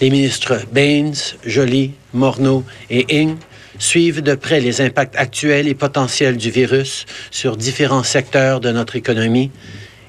Les 0.00 0.08
ministres 0.08 0.60
Baines, 0.72 1.14
Joly, 1.44 1.92
Morneau 2.14 2.62
et 2.90 3.20
Ing 3.20 3.36
suivent 3.78 4.22
de 4.22 4.36
près 4.36 4.60
les 4.60 4.80
impacts 4.80 5.16
actuels 5.16 5.66
et 5.66 5.74
potentiels 5.74 6.36
du 6.36 6.50
virus 6.50 7.06
sur 7.32 7.56
différents 7.56 8.04
secteurs 8.04 8.60
de 8.60 8.70
notre 8.70 8.94
économie 8.94 9.50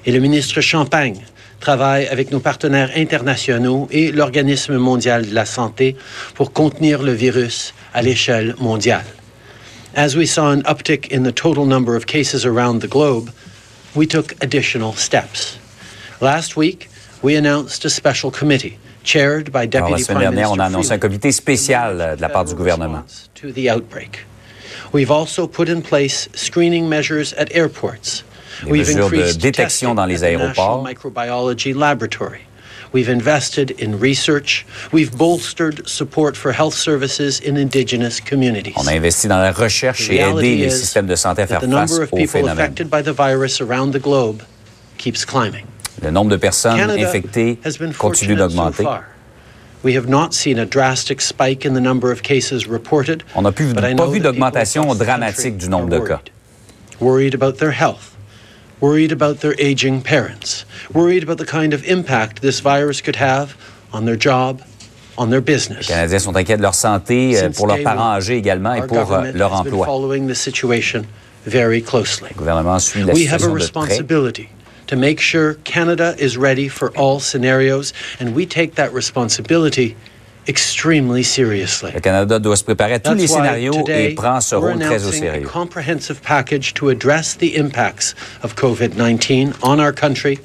et 0.06 0.12
le 0.12 0.20
ministre 0.20 0.60
Champagne 0.60 1.20
travaille 1.60 2.06
avec 2.06 2.30
nos 2.30 2.38
partenaires 2.38 2.92
internationaux 2.94 3.88
et 3.90 4.12
l'Organisme 4.12 4.76
mondial 4.76 5.28
de 5.28 5.34
la 5.34 5.44
santé 5.44 5.96
pour 6.34 6.52
contenir 6.52 7.02
le 7.02 7.12
virus 7.12 7.74
à 7.92 8.02
l'échelle 8.02 8.54
mondiale. 8.60 9.04
As 9.96 10.14
we 10.14 10.26
saw 10.26 10.52
an 10.52 10.62
uptick 10.64 11.12
in 11.12 11.24
the 11.24 11.34
total 11.34 11.66
number 11.66 11.96
of 11.96 12.06
cases 12.06 12.46
around 12.46 12.80
the 12.80 12.88
globe, 12.88 13.30
we 13.98 14.06
took 14.06 14.32
additional 14.40 14.92
steps. 14.92 15.58
Last 16.20 16.56
week, 16.56 16.88
we 17.20 17.34
announced 17.34 17.84
a 17.84 17.90
special 17.90 18.30
committee 18.30 18.78
chaired 19.02 19.50
by 19.50 19.66
Alors, 19.66 19.90
la 19.90 19.96
Deputy 19.96 20.04
semaine 20.04 20.20
dernière, 20.20 20.52
on 20.52 20.58
a 20.60 20.66
annoncé 20.66 20.92
un 20.92 20.98
comité 20.98 21.32
spécial 21.32 22.00
euh, 22.00 22.16
de 22.16 22.20
la 22.20 22.28
part 22.28 22.44
du 22.44 22.54
gouvernement. 22.54 23.02
response 23.02 23.28
To 23.34 23.52
the 23.52 23.68
outbreak. 23.68 24.24
We've 24.92 25.10
also 25.10 25.46
put 25.46 25.68
in 25.68 25.82
place 25.82 26.28
screening 26.34 26.88
measures 26.88 27.34
at 27.36 27.52
airports. 27.52 28.24
Des 28.64 28.70
We've 28.70 28.86
mesures 28.86 29.10
de 29.10 29.16
increased 29.16 29.40
détection 29.40 29.94
dans 29.94 30.06
les 30.06 30.22
aéroports. 30.24 30.84
Microbiology 30.84 31.74
Laboratory. 31.74 32.40
We've 32.92 33.08
invested 33.08 33.72
in 33.78 33.98
research. 33.98 34.64
We've 34.92 35.16
bolstered 35.16 35.86
support 35.86 36.36
for 36.36 36.52
health 36.52 36.74
services 36.74 37.40
in 37.40 37.56
indigenous 37.56 38.20
communities. 38.20 38.74
On 38.76 38.86
a 38.86 38.92
investi 38.92 39.28
dans 39.28 39.38
la 39.38 39.52
recherche 39.52 40.08
The 40.08 40.12
et 40.12 40.20
aidé 40.20 40.56
les 40.56 40.70
systèmes 40.70 41.06
de 41.06 41.16
santé 41.16 41.42
à 41.42 41.46
faire 41.46 41.60
the 41.60 41.64
face 41.64 41.90
number 41.90 42.02
of 42.02 42.12
au 42.12 42.16
people 42.16 42.40
phénomène. 42.40 42.58
affected 42.58 42.88
by 42.90 43.02
the 43.02 43.12
virus 43.12 43.60
around 43.60 43.92
the 43.92 44.00
globe 44.02 44.42
keeps 44.96 45.24
climbing. 45.24 45.64
Le 46.02 46.10
nombre 46.10 46.30
de 46.30 46.36
personnes 46.36 46.76
Canada 46.76 47.08
infectées 47.08 47.58
has 47.64 47.76
been 47.78 47.92
continue 47.92 48.36
d'augmenter. 48.36 48.84
We 49.84 49.96
have 49.96 50.08
not 50.08 50.32
seen 50.32 50.58
a 50.58 50.66
drastic 50.66 51.20
spike 51.20 51.64
in 51.64 51.74
the 51.74 51.80
number 51.80 52.10
of 52.10 52.22
cases 52.22 52.66
reported. 52.66 53.22
On 53.34 53.42
n'a 53.42 53.52
pas 53.52 54.06
vu 54.06 54.20
d'augmentation 54.20 54.94
dramatique 54.94 55.56
du 55.56 55.68
nombre 55.68 55.88
de 55.88 56.00
cas. 56.00 56.20
Worried 57.00 57.34
about 57.34 57.58
their 57.58 57.70
health, 57.70 58.16
worried 58.80 59.12
about 59.12 59.40
their 59.40 59.54
aging 59.58 60.02
parents, 60.02 60.64
worried 60.92 61.22
about 61.22 61.38
the 61.38 61.46
kind 61.46 61.72
of 61.72 61.84
impact 61.84 62.40
this 62.42 62.60
virus 62.60 63.00
could 63.00 63.16
have 63.16 63.56
on 63.92 64.04
their 64.04 64.16
job, 64.16 64.62
on 65.16 65.30
their 65.30 65.40
business. 65.40 65.88
Les 65.88 65.94
Canadiens 65.94 66.18
sont 66.20 66.36
inquiets 66.36 66.56
de 66.58 66.62
leur 66.62 66.74
santé, 66.74 67.36
euh, 67.36 67.40
Since 67.40 67.56
pour 67.56 67.66
leurs 67.66 67.82
parents 67.82 68.12
âgés 68.18 68.36
également 68.36 68.74
et 68.74 68.86
pour 68.86 69.12
euh, 69.12 69.32
leur 69.34 69.52
emploi. 69.52 69.86
following 69.86 70.28
the 70.28 70.34
situation 70.34 71.04
very 71.46 71.80
closely. 71.82 72.28
Le 72.30 72.36
gouvernement 72.38 72.78
suit 72.78 73.02
la 73.04 73.12
We 73.14 73.26
have 73.26 73.42
a 73.42 73.46
situation 73.46 73.48
de 73.48 73.54
près. 73.54 73.64
responsibility 73.64 74.48
to 74.86 74.96
make 74.96 75.20
sure 75.20 75.54
Canada 75.64 76.14
is 76.18 76.36
ready 76.38 76.68
for 76.68 76.90
all 76.96 77.20
scenarios, 77.20 77.92
and 78.20 78.34
we 78.34 78.46
take 78.46 78.74
that 78.76 78.92
responsibility 78.92 79.96
extremely 80.48 81.22
seriously. 81.22 81.92
Le 81.92 82.00
Canada 82.00 82.38
doit 82.38 82.56
se 82.56 82.64
préparer 82.64 82.94
à 82.94 82.98
tous 82.98 83.14
les 83.14 83.26
That's 83.26 83.36
why 83.36 83.36
scénarios 83.36 83.84
et 83.88 84.14
prend 84.14 84.40
ce 84.40 84.56
we're 84.56 84.72
rôle 84.72 84.78
très 84.80 85.04
au 85.04 85.08
announcing 85.08 85.44
a 85.44 85.48
comprehensive 85.48 86.20
package 86.22 86.74
to 86.74 86.88
address 86.88 87.36
the 87.36 87.54
impacts 87.56 88.14
of 88.42 88.56
COVID-19 88.56 89.52
on 89.62 89.78
our 89.78 89.92
country 89.92 90.38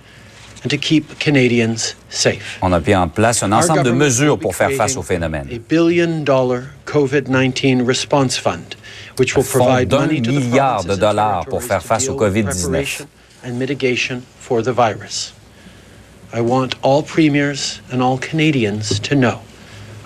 and 0.64 0.70
to 0.70 0.78
keep 0.78 1.18
Canadians 1.20 1.96
safe. 2.10 2.60
On 2.62 2.74
a 2.74 2.80
mis 2.80 2.96
en 2.96 3.08
place 3.08 3.44
un 3.44 3.52
ensemble 3.52 3.84
de 3.84 3.92
mesures 3.92 4.38
pour 4.38 4.56
faire 4.56 4.72
face 4.72 4.98
au 4.98 5.02
phénomène. 5.02 5.48
A 5.52 5.58
billion 5.58 6.24
dollar 6.24 6.64
COVID-19 6.86 7.86
response 7.86 8.38
fund, 8.38 8.76
which 9.18 9.36
will 9.36 9.46
provide 9.46 9.92
money 9.92 10.22
to 10.22 10.32
the 10.32 10.40
milliard 10.40 10.86
de 10.86 10.96
dollars 10.96 11.46
pour 11.50 11.64
faire 11.64 11.82
face 11.82 12.10
au 12.10 12.16
COVID-19. 12.16 13.06
And 13.46 13.60
mitigation 13.60 14.22
for 14.40 14.62
the 14.62 14.72
virus. 14.72 15.34
I 16.34 16.42
want 16.42 16.76
all 16.82 17.04
premiers 17.04 17.82
and 17.92 18.02
all 18.02 18.18
Canadians 18.18 19.00
to 19.02 19.16
know 19.16 19.42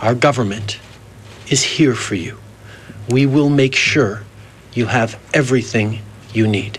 our 0.01 0.15
government 0.15 0.79
is 1.49 1.79
here 1.79 1.93
for 1.93 2.15
you. 2.15 2.35
We 3.09 3.25
will 3.25 3.49
make 3.49 3.75
sure 3.75 4.23
you 4.73 4.87
have 4.87 5.17
everything 5.33 6.01
you 6.33 6.47
need. 6.47 6.77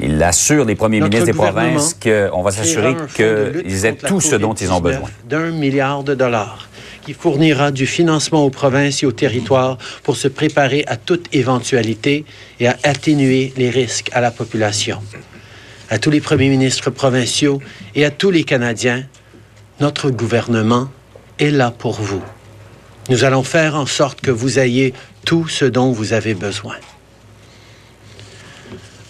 Il 0.00 0.20
assure 0.22 0.64
les 0.64 0.74
premiers 0.74 0.98
Notre 0.98 1.10
ministres 1.10 1.32
des 1.32 1.38
provinces 1.38 1.94
qu'on 1.94 2.42
va 2.42 2.50
s'assurer 2.50 2.96
qu'ils 3.14 3.86
aient 3.86 3.94
tout 3.94 4.20
ce 4.20 4.34
dont 4.34 4.54
ils 4.54 4.72
ont 4.72 4.80
COVID-19 4.80 4.82
besoin. 4.82 5.10
D'un 5.28 5.50
milliard 5.50 6.02
de 6.02 6.14
dollars 6.14 6.68
qui 7.04 7.12
fournira 7.12 7.70
du 7.70 7.86
financement 7.86 8.44
aux 8.44 8.50
provinces 8.50 9.02
et 9.02 9.06
aux 9.06 9.12
territoires 9.12 9.78
pour 10.02 10.16
se 10.16 10.26
préparer 10.26 10.84
à 10.86 10.96
toute 10.96 11.32
éventualité 11.34 12.24
et 12.58 12.66
à 12.66 12.76
atténuer 12.82 13.52
les 13.56 13.70
risques 13.70 14.10
à 14.12 14.20
la 14.20 14.30
population. 14.30 15.00
À 15.90 15.98
tous 15.98 16.10
les 16.10 16.20
premiers 16.20 16.48
ministres 16.48 16.90
provinciaux 16.90 17.60
et 17.94 18.04
à 18.04 18.10
tous 18.10 18.30
les 18.30 18.42
Canadiens, 18.42 19.04
notre 19.80 20.10
gouvernement 20.10 20.88
est 21.38 21.50
là 21.50 21.70
pour 21.70 22.00
vous. 22.00 22.22
Nous 23.08 23.24
allons 23.24 23.42
faire 23.42 23.74
en 23.74 23.86
sorte 23.86 24.20
que 24.20 24.30
vous 24.30 24.58
ayez 24.58 24.94
tout 25.24 25.46
ce 25.48 25.64
dont 25.64 25.92
vous 25.92 26.12
avez 26.12 26.34
besoin. 26.34 26.76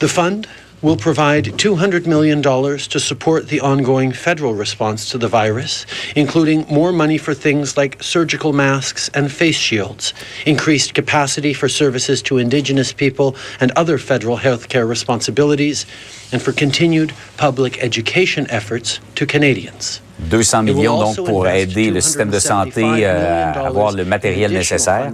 The 0.01 0.09
fund 0.09 0.47
will 0.83 0.97
provide 0.97 1.47
$200 1.57 2.07
million 2.07 2.43
to 2.43 3.01
support 3.01 3.49
the 3.49 3.61
ongoing 3.61 4.13
federal 4.13 4.53
response 4.53 5.09
to 5.09 5.17
the 5.17 5.29
virus, 5.29 5.87
including 6.15 6.67
more 6.69 6.93
money 6.93 7.17
for 7.17 7.33
things 7.33 7.77
like 7.79 8.03
surgical 8.03 8.53
masks 8.53 9.09
and 9.15 9.33
face 9.33 9.57
shields, 9.57 10.13
increased 10.45 10.93
capacity 10.93 11.55
for 11.55 11.71
services 11.71 12.21
to 12.21 12.37
Indigenous 12.37 12.93
people 12.93 13.35
and 13.61 13.71
other 13.77 13.97
federal 13.97 14.37
healthcare 14.37 14.87
responsibilities, 14.87 15.87
and 16.33 16.43
for 16.43 16.53
continued 16.53 17.15
public 17.39 17.83
education 17.83 18.47
efforts 18.51 19.01
to 19.15 19.25
Canadians. 19.25 20.03
200 20.31 20.63
It 20.67 20.69
will 20.69 20.75
millions 20.77 21.15
donc 21.15 21.27
pour 21.27 21.49
aider 21.49 21.91
le 21.91 22.01
système 22.01 22.31
de 22.31 22.39
santé 22.39 22.83
$275 22.83 23.03
euh, 23.05 23.53
à 23.53 23.67
avoir 23.67 23.93
le 23.93 24.05
matériel 24.05 24.53
nécessaire. 24.53 25.11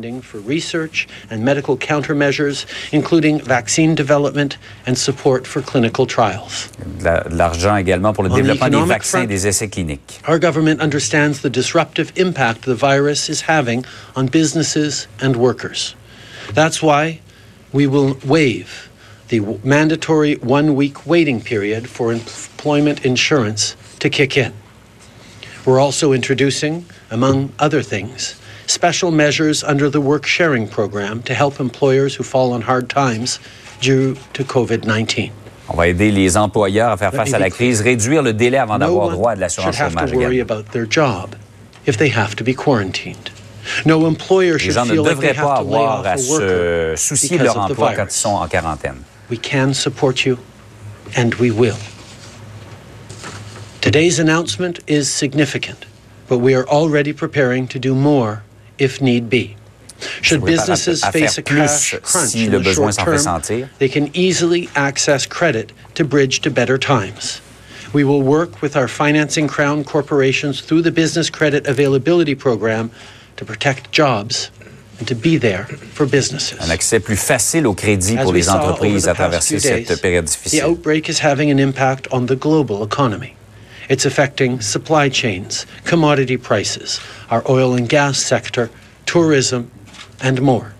De 6.98 7.04
la- 7.04 7.24
de 7.24 7.36
l'argent 7.36 7.76
également 7.76 8.12
pour 8.12 8.24
le 8.24 8.30
développement 8.30 8.68
des 8.68 8.84
vaccins 8.86 9.22
et 9.22 9.26
des 9.26 9.46
essais 9.46 9.68
cliniques. 9.68 10.20
Our 10.28 10.38
government 10.38 10.80
understands 10.80 11.40
the 11.42 11.48
disruptive 11.50 12.12
impact 12.18 12.64
the 12.64 12.74
virus 12.74 13.28
is 13.28 13.44
having 13.48 13.82
on 14.16 14.24
businesses 14.26 15.08
and 15.22 15.34
workers. 15.36 15.96
That's 16.54 16.82
why 16.82 17.20
we 17.72 17.86
will 17.86 18.16
waive 18.26 18.88
the 19.28 19.40
mandatory 19.64 20.36
one 20.42 20.74
week 20.74 21.06
waiting 21.06 21.40
period 21.40 21.86
for 21.86 22.12
employment 22.12 23.04
insurance 23.04 23.76
to 24.00 24.08
kick 24.10 24.36
in. 24.36 24.52
We're 25.66 25.80
also 25.80 26.12
introducing, 26.12 26.86
among 27.10 27.52
other 27.58 27.82
things, 27.82 28.34
special 28.66 29.10
measures 29.10 29.62
under 29.62 29.90
the 29.90 30.00
work 30.00 30.24
sharing 30.26 30.66
program 30.66 31.22
to 31.24 31.34
help 31.34 31.60
employers 31.60 32.16
who 32.16 32.24
fall 32.24 32.52
on 32.52 32.62
hard 32.62 32.88
times 32.88 33.38
due 33.80 34.16
to 34.32 34.42
COVID 34.42 34.86
19. 34.86 35.30
On 35.68 35.76
va 35.76 35.88
aider 35.88 36.10
les 36.10 36.36
employeurs 36.36 36.90
à 36.90 36.96
faire 36.96 37.12
face 37.12 37.34
à 37.34 37.38
la 37.38 37.50
crise, 37.50 37.82
réduire 37.82 38.22
le 38.22 38.32
délai 38.32 38.56
avant 38.58 38.78
d'avoir 38.78 39.10
droit 39.10 39.32
à 39.32 39.36
de 39.36 39.40
l'assurance 39.40 39.78
have 39.78 39.92
chômage 39.92 40.10
to 40.10 40.16
worry 40.16 40.36
également. 40.36 40.60
about 40.60 40.72
their 40.72 40.86
job 40.90 41.36
if 41.86 41.96
they 41.96 42.10
have 42.10 42.34
to 42.34 42.42
be 42.44 42.54
quarantined. 42.54 43.30
No 43.84 44.06
employer 44.06 44.56
Les 44.56 44.70
gens 44.70 44.86
ne 44.86 44.96
devraient 44.96 45.34
pas 45.34 45.56
avoir 45.56 46.06
à 46.06 46.16
se 46.16 46.94
soucier 46.96 47.38
de 47.38 47.44
leur 47.44 47.58
emploi 47.58 47.92
quand 47.94 48.06
ils 48.06 48.10
sont 48.10 48.30
en 48.30 48.48
quarantaine. 48.48 49.02
We 49.30 49.38
can 49.38 49.74
support 49.74 50.24
you, 50.24 50.38
and 51.16 51.34
we 51.38 51.50
will. 51.50 51.76
Today's 53.80 54.18
announcement 54.18 54.80
is 54.86 55.10
significant, 55.10 55.86
but 56.28 56.38
we 56.38 56.54
are 56.54 56.66
already 56.68 57.12
preparing 57.14 57.66
to 57.68 57.78
do 57.78 57.94
more 57.94 58.42
if 58.78 59.00
need 59.00 59.30
be. 59.30 59.56
Should 60.20 60.40
Se 60.40 60.46
prépare 60.46 60.54
à- 60.54 60.66
businesses 60.66 61.04
face 61.04 61.38
a 61.38 61.42
cash 61.42 61.94
crunch 62.02 62.28
si 62.30 62.44
in 62.44 62.50
the 62.52 62.74
short 62.74 62.96
term, 62.96 63.42
they 63.78 63.88
can 63.88 64.10
easily 64.14 64.68
access 64.74 65.26
credit 65.26 65.72
to 65.94 66.04
bridge 66.04 66.40
to 66.40 66.50
better 66.50 66.78
times. 66.78 67.40
We 67.92 68.04
will 68.04 68.22
work 68.22 68.62
with 68.62 68.76
our 68.76 68.86
financing 68.86 69.48
crown 69.48 69.84
corporations 69.84 70.60
through 70.60 70.82
the 70.82 70.92
Business 70.92 71.30
Credit 71.30 71.66
Availability 71.66 72.34
Program 72.34 72.90
to 73.36 73.44
protect 73.44 73.90
jobs 73.92 74.50
and 74.98 75.08
to 75.08 75.14
be 75.14 75.38
there 75.38 75.64
for 75.94 76.06
businesses. 76.06 76.58
Un 76.60 76.70
accès 76.70 77.00
plus 77.00 77.16
facile 77.16 77.66
au 77.66 77.74
crédit 77.74 78.16
As 78.16 78.22
pour 78.24 78.32
les 78.32 78.48
entreprises 78.48 79.08
à 79.08 79.14
traverser 79.14 79.58
days, 79.58 79.86
cette 79.86 80.00
période 80.02 80.26
difficile. 80.26 80.60
The 80.60 80.64
outbreak 80.66 81.08
is 81.08 81.18
having 81.22 81.50
an 81.50 81.58
impact 81.58 82.06
on 82.12 82.26
the 82.26 82.36
global 82.36 82.84
economy. 82.84 83.34
It's 83.90 84.06
affecting 84.06 84.60
supply 84.60 85.08
chains, 85.10 85.66
commodity 85.84 86.36
prices, 86.36 87.00
our 87.28 87.42
oil 87.50 87.74
and 87.74 87.88
gas 87.88 88.18
sector, 88.18 88.70
tourism, 89.04 89.68
and 90.22 90.40
more. 90.40 90.72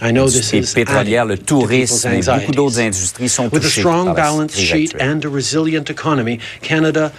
I 0.00 0.10
know 0.10 0.28
this 0.28 0.52
is 0.52 0.74
pétrolière, 0.74 1.24
le 1.24 1.34
adding 1.34 1.46
to 1.46 1.54
people's 1.68 2.02
tourisme 2.02 2.08
et 2.08 2.40
beaucoup 2.40 2.52
d'autres 2.52 2.80
industries 2.80 3.28
sont 3.28 3.48
With 3.52 3.64
a 3.64 3.70
strong 3.70 4.12
balance 4.16 4.56
sheet 4.56 4.92
and 5.00 5.24
a 5.24 5.28
resilient 5.28 5.88
economy, 5.88 6.40
Canada 6.60 7.12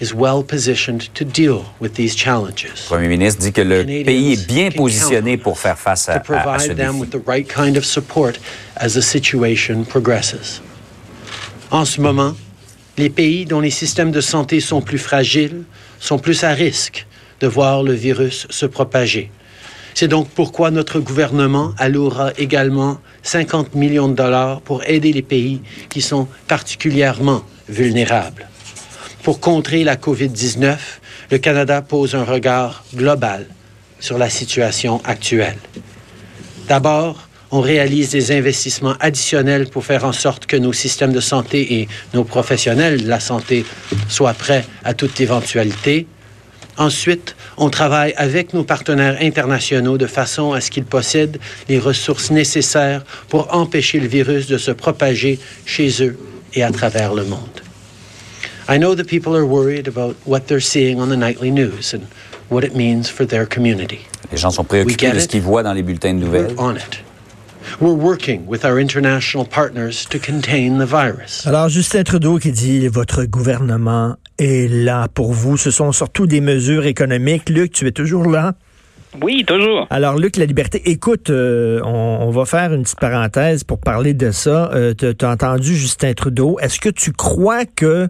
is 0.00 0.14
well 0.14 0.42
positioned 0.42 1.12
to 1.14 1.26
deal 1.26 1.66
with 1.78 1.94
these 1.96 2.16
challenges. 2.16 2.88
Le 2.90 2.96
premier 2.96 3.08
ministre 3.08 3.42
dit 3.42 3.52
que 3.52 3.60
le 3.60 3.84
pays 3.84 4.32
est 4.32 4.46
bien 4.46 4.70
positionné 4.70 5.36
pour 5.36 5.58
faire 5.58 5.78
face 5.78 6.08
à, 6.08 6.20
to 6.20 6.32
à- 6.32 6.54
à 6.54 6.58
ce 6.58 6.68
provide 6.68 6.76
them 6.78 6.92
défi. 6.94 7.00
with 7.00 7.10
the 7.10 7.28
right 7.28 7.46
kind 7.46 7.76
of 7.76 7.84
support 7.84 8.38
as 8.76 8.94
the 8.94 9.02
situation 9.02 9.84
progresses. 9.84 10.62
En 11.70 11.84
ce 11.84 12.00
moment, 12.00 12.34
les 12.96 13.10
pays 13.10 13.44
dont 13.44 13.60
les 13.60 13.70
systèmes 13.70 14.12
de 14.12 14.20
santé 14.20 14.60
sont 14.60 14.80
plus 14.80 14.98
fragiles 14.98 15.64
sont 16.00 16.18
plus 16.18 16.44
à 16.44 16.50
risque 16.50 17.06
de 17.40 17.46
voir 17.46 17.82
le 17.82 17.92
virus 17.92 18.46
se 18.50 18.66
propager. 18.66 19.30
C'est 19.94 20.08
donc 20.08 20.28
pourquoi 20.28 20.70
notre 20.70 20.98
gouvernement 20.98 21.72
allouera 21.78 22.32
également 22.36 22.98
50 23.22 23.74
millions 23.74 24.08
de 24.08 24.14
dollars 24.14 24.60
pour 24.60 24.82
aider 24.84 25.12
les 25.12 25.22
pays 25.22 25.60
qui 25.88 26.00
sont 26.00 26.28
particulièrement 26.48 27.44
vulnérables. 27.68 28.48
Pour 29.22 29.40
contrer 29.40 29.84
la 29.84 29.96
COVID-19, 29.96 30.76
le 31.30 31.38
Canada 31.38 31.80
pose 31.80 32.14
un 32.14 32.24
regard 32.24 32.84
global 32.94 33.46
sur 34.00 34.18
la 34.18 34.28
situation 34.28 35.00
actuelle. 35.04 35.56
D'abord, 36.68 37.28
on 37.54 37.60
réalise 37.60 38.10
des 38.10 38.32
investissements 38.32 38.96
additionnels 38.98 39.68
pour 39.68 39.84
faire 39.84 40.04
en 40.04 40.10
sorte 40.10 40.44
que 40.44 40.56
nos 40.56 40.72
systèmes 40.72 41.12
de 41.12 41.20
santé 41.20 41.74
et 41.74 41.88
nos 42.12 42.24
professionnels 42.24 43.04
de 43.04 43.08
la 43.08 43.20
santé 43.20 43.64
soient 44.08 44.34
prêts 44.34 44.64
à 44.82 44.92
toute 44.92 45.20
éventualité. 45.20 46.08
Ensuite, 46.78 47.36
on 47.56 47.70
travaille 47.70 48.12
avec 48.16 48.54
nos 48.54 48.64
partenaires 48.64 49.18
internationaux 49.20 49.98
de 49.98 50.08
façon 50.08 50.52
à 50.52 50.60
ce 50.60 50.68
qu'ils 50.68 50.84
possèdent 50.84 51.38
les 51.68 51.78
ressources 51.78 52.32
nécessaires 52.32 53.04
pour 53.28 53.54
empêcher 53.54 54.00
le 54.00 54.08
virus 54.08 54.48
de 54.48 54.58
se 54.58 54.72
propager 54.72 55.38
chez 55.64 56.02
eux 56.02 56.18
et 56.54 56.64
à 56.64 56.72
travers 56.72 57.14
le 57.14 57.22
monde. 57.22 57.60
I 58.68 58.78
know 58.78 58.96
that 58.96 59.04
people 59.04 59.36
are 59.36 59.46
worried 59.46 59.86
about 59.86 60.16
what 60.26 60.48
they're 60.48 60.60
seeing 60.60 60.98
on 60.98 61.06
the 61.06 61.16
nightly 61.16 61.52
news 61.52 61.94
and 61.94 62.00
what 62.50 62.64
it 62.64 62.74
means 62.74 63.04
for 63.04 63.24
their 63.24 63.48
community. 63.48 64.00
Les 64.32 64.38
gens 64.38 64.50
sont 64.50 64.64
préoccupés 64.64 65.12
de 65.12 65.20
ce 65.20 65.28
qu'ils 65.28 65.42
voient 65.42 65.62
dans 65.62 65.72
les 65.72 65.84
bulletins 65.84 66.14
de 66.14 66.18
nouvelles. 66.18 66.48
We're 66.56 66.60
on 66.60 66.74
it. 66.74 67.04
We're 67.80 67.94
working 67.94 68.46
with 68.46 68.64
our 68.64 68.78
international 68.78 69.46
partners 69.46 70.06
to 70.10 70.18
contain 70.18 70.78
the 70.78 70.86
virus. 70.86 71.46
Alors, 71.46 71.68
Justin 71.68 72.04
Trudeau 72.04 72.38
qui 72.38 72.52
dit 72.52 72.86
votre 72.88 73.24
gouvernement 73.24 74.16
est 74.38 74.70
là 74.70 75.08
pour 75.08 75.32
vous. 75.32 75.56
Ce 75.56 75.70
sont 75.70 75.92
surtout 75.92 76.26
des 76.26 76.40
mesures 76.40 76.86
économiques. 76.86 77.48
Luc, 77.48 77.72
tu 77.72 77.86
es 77.86 77.92
toujours 77.92 78.28
là? 78.28 78.54
Oui, 79.22 79.44
toujours. 79.46 79.86
Alors, 79.90 80.18
Luc, 80.18 80.36
la 80.36 80.44
liberté, 80.44 80.82
écoute, 80.86 81.30
euh, 81.30 81.80
on, 81.84 82.30
va 82.30 82.44
faire 82.44 82.72
une 82.72 82.82
petite 82.82 82.98
parenthèse 82.98 83.62
pour 83.62 83.78
parler 83.78 84.12
de 84.12 84.30
ça. 84.30 84.70
Euh, 84.72 84.92
tu 84.94 85.24
as 85.24 85.30
entendu 85.30 85.76
Justin 85.76 86.14
Trudeau. 86.14 86.58
Est-ce 86.60 86.80
que 86.80 86.88
tu 86.88 87.12
crois 87.12 87.64
que 87.64 88.08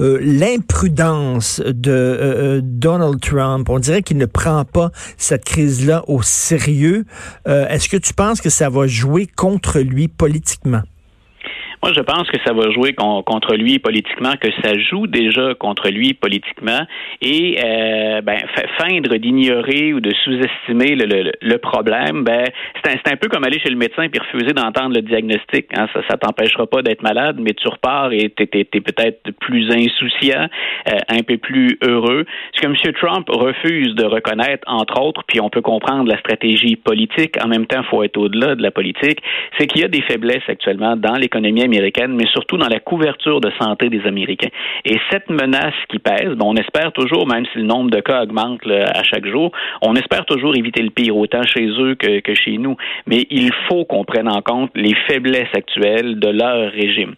euh, 0.00 0.18
l'imprudence 0.20 1.60
de 1.64 1.90
euh, 1.90 2.60
Donald 2.62 3.20
Trump, 3.20 3.68
on 3.70 3.78
dirait 3.78 4.02
qu'il 4.02 4.18
ne 4.18 4.26
prend 4.26 4.64
pas 4.64 4.90
cette 5.16 5.44
crise-là 5.44 6.04
au 6.06 6.22
sérieux. 6.22 7.04
Est-ce 7.46 7.88
que 7.88 7.96
tu 7.96 8.12
penses 8.14 8.40
que 8.40 8.50
ça 8.50 8.68
va 8.68 8.86
jouer 8.86 9.26
contre 9.26 9.80
lui 9.80 10.08
politiquement? 10.08 10.82
Moi, 11.82 11.92
je 11.96 12.00
pense 12.00 12.30
que 12.30 12.38
ça 12.46 12.52
va 12.52 12.70
jouer 12.70 12.92
con- 12.92 13.22
contre 13.24 13.56
lui 13.56 13.80
politiquement, 13.80 14.34
que 14.40 14.48
ça 14.62 14.78
joue 14.78 15.08
déjà 15.08 15.54
contre 15.54 15.88
lui 15.90 16.14
politiquement, 16.14 16.86
et 17.20 17.56
euh, 17.62 18.20
ben, 18.20 18.38
feindre 18.78 19.16
d'ignorer 19.16 19.92
ou 19.92 20.00
de 20.00 20.12
sous-estimer 20.22 20.94
le, 20.94 21.56
problème, 21.58 22.22
ben, 22.22 22.44
c'est 22.84 23.12
un, 23.12 23.16
peu 23.16 23.28
comme 23.28 23.44
aller 23.44 23.58
chez 23.58 23.70
le 23.70 23.76
médecin 23.76 24.08
puis 24.08 24.20
refuser 24.20 24.52
d'entendre 24.52 24.94
le 24.94 25.02
diagnostic. 25.02 25.66
Hein. 25.76 25.88
Ça, 25.92 26.00
ça 26.08 26.16
t'empêchera 26.16 26.66
pas 26.66 26.82
d'être 26.82 27.02
malade, 27.02 27.38
mais 27.40 27.52
tu 27.52 27.66
repars 27.66 28.12
et 28.12 28.30
t'es- 28.30 28.46
t'es 28.46 28.80
peut-être 28.80 29.32
plus 29.40 29.68
insouciant, 29.70 30.46
euh, 30.88 30.98
un 31.08 31.22
peu 31.22 31.36
plus 31.38 31.78
heureux. 31.82 32.26
Ce 32.54 32.60
que 32.60 32.66
M. 32.66 32.76
Trump 33.00 33.28
refuse 33.28 33.94
de 33.96 34.04
reconnaître, 34.04 34.62
entre 34.68 35.00
autres, 35.00 35.22
puis 35.26 35.40
on 35.40 35.50
peut 35.50 35.62
comprendre 35.62 36.08
la 36.08 36.18
stratégie 36.18 36.76
politique. 36.76 37.42
En 37.44 37.48
même 37.48 37.66
temps, 37.66 37.80
il 37.82 37.88
faut 37.88 38.02
être 38.04 38.16
au-delà 38.18 38.54
de 38.54 38.62
la 38.62 38.70
politique. 38.70 39.18
C'est 39.58 39.66
qu'il 39.66 39.82
y 39.82 39.84
a 39.84 39.88
des 39.88 40.02
faiblesses 40.02 40.48
actuellement 40.48 40.96
dans 40.96 41.14
l'économie 41.14 41.62
américaine, 41.72 42.14
mais 42.14 42.26
surtout 42.26 42.58
dans 42.58 42.68
la 42.68 42.80
couverture 42.80 43.40
de 43.40 43.50
santé 43.60 43.88
des 43.88 44.04
Américains. 44.06 44.50
Et 44.84 44.98
cette 45.10 45.30
menace 45.30 45.74
qui 45.88 45.98
pèse, 45.98 46.34
ben, 46.36 46.44
on 46.44 46.56
espère 46.56 46.92
toujours, 46.92 47.26
même 47.26 47.44
si 47.52 47.58
le 47.58 47.64
nombre 47.64 47.90
de 47.90 48.00
cas 48.00 48.22
augmente 48.22 48.64
là, 48.66 48.84
à 48.94 49.02
chaque 49.02 49.26
jour, 49.26 49.52
on 49.80 49.94
espère 49.94 50.24
toujours 50.26 50.54
éviter 50.56 50.82
le 50.82 50.90
pire, 50.90 51.16
autant 51.16 51.42
chez 51.42 51.66
eux 51.66 51.94
que, 51.94 52.20
que 52.20 52.34
chez 52.34 52.58
nous. 52.58 52.76
Mais 53.06 53.26
il 53.30 53.50
faut 53.68 53.84
qu'on 53.84 54.04
prenne 54.04 54.28
en 54.28 54.42
compte 54.42 54.70
les 54.74 54.94
faiblesses 55.06 55.54
actuelles 55.54 56.18
de 56.18 56.28
leur 56.28 56.70
régime. 56.72 57.14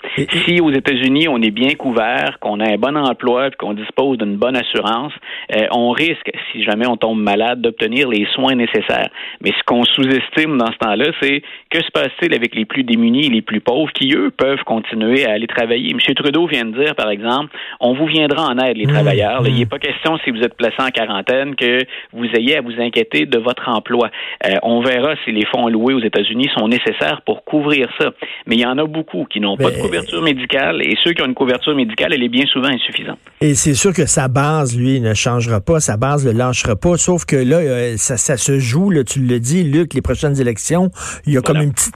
Si 0.47 0.61
aux 0.61 0.71
États-Unis, 0.71 1.29
on 1.29 1.41
est 1.43 1.51
bien 1.51 1.75
couvert, 1.75 2.39
qu'on 2.41 2.61
a 2.61 2.71
un 2.71 2.77
bon 2.77 2.97
emploi, 2.97 3.51
qu'on 3.59 3.75
dispose 3.75 4.19
d'une 4.19 4.37
bonne 4.37 4.57
assurance, 4.57 5.13
euh, 5.57 5.67
on 5.73 5.91
risque, 5.91 6.31
si 6.53 6.63
jamais 6.63 6.87
on 6.87 6.97
tombe 6.97 7.21
malade, 7.21 7.61
d'obtenir 7.61 8.09
les 8.09 8.27
soins 8.35 8.55
nécessaires. 8.55 9.11
Mais 9.41 9.51
ce 9.51 9.63
qu'on 9.65 9.85
sous-estime 9.85 10.59
dans 10.59 10.71
ce 10.73 10.79
temps-là, 10.79 11.07
c'est 11.21 11.43
que 11.71 11.83
se 11.83 11.91
passe-t-il 11.93 12.35
avec 12.35 12.55
les 12.55 12.65
plus 12.65 12.85
démunis 12.85 13.27
et 13.27 13.31
les 13.31 13.43
plus 13.43 13.61
pauvres 13.61 13.93
qui, 13.93 14.15
eux, 14.15 14.31
peuvent 14.31 14.44
continuer 14.65 15.27
à 15.27 15.33
aller 15.33 15.47
travailler. 15.47 15.91
M. 15.93 15.99
Trudeau 16.15 16.47
vient 16.47 16.65
de 16.65 16.77
dire, 16.83 16.95
par 16.95 17.11
exemple, 17.11 17.55
on 17.81 17.95
vous 17.95 18.07
viendra 18.07 18.47
en 18.49 18.59
aide, 18.59 18.77
les 18.77 18.87
travailleurs. 18.87 19.43
Là, 19.43 19.49
Il 19.49 19.57
n'est 19.59 19.67
pas 19.67 19.79
question, 19.79 20.17
si 20.25 20.31
vous 20.31 20.41
êtes 20.41 20.55
placé 20.55 20.77
en 20.79 20.89
quarantaine, 20.91 21.55
que 21.57 21.79
vous 22.13 22.27
ayez 22.37 22.59
à 22.59 22.61
vous 22.61 22.73
inquiéter 22.79 23.27
de 23.27 23.39
votre 23.39 23.69
emploi. 23.69 24.11
Euh, 24.47 24.55
on 24.63 24.81
verra 24.83 25.15
si 25.25 25.33
les 25.33 25.45
fonds 25.47 25.67
alloués 25.67 25.95
aux 25.95 26.03
États-Unis 26.03 26.49
sont 26.57 26.69
nécessaires 26.69 27.23
pour 27.27 27.45
couvrir 27.45 27.89
ça. 28.01 28.11
Mais 28.47 28.57
il 28.57 28.61
y 28.61 28.67
en 28.67 28.79
a 28.79 28.85
beaucoup 28.85 29.27
qui 29.31 29.41
n'ont 29.41 29.57
pas 29.57 29.71
de 29.71 29.77
Mais- 29.77 29.83
couverture 29.83 30.23
médicale 30.23 30.83
et 30.83 30.95
ceux 31.03 31.13
qui 31.13 31.23
ont 31.23 31.27
une 31.27 31.35
couverture 31.35 31.75
médicale, 31.75 32.13
elle 32.15 32.23
est 32.23 32.29
bien 32.29 32.47
souvent 32.47 32.69
insuffisante. 32.69 33.19
Et 33.41 33.55
c'est 33.55 33.75
sûr 33.75 33.93
que 33.93 34.07
sa 34.07 34.29
base, 34.29 34.77
lui, 34.79 35.01
ne 35.01 35.15
changera 35.15 35.61
pas. 35.61 35.81
Sa 35.81 35.97
base 35.97 36.27
ne 36.27 36.33
lâchera 36.37 36.77
pas. 36.77 36.97
Sauf 36.97 37.25
que 37.25 37.37
là, 37.37 37.57
euh, 37.59 37.95
ça, 37.97 38.17
ça 38.17 38.37
se 38.37 38.59
joue, 38.59 38.91
là, 38.91 39.05
tu 39.05 39.21
le 39.21 39.41
dis, 39.41 39.63
Luc, 39.65 39.95
les 39.95 40.03
prochaines 40.03 40.41
élections, 40.41 40.91
il 41.27 41.33
y 41.35 41.39
a 41.39 41.41
comme 41.41 41.59
une 41.61 41.73
petite 41.73 41.95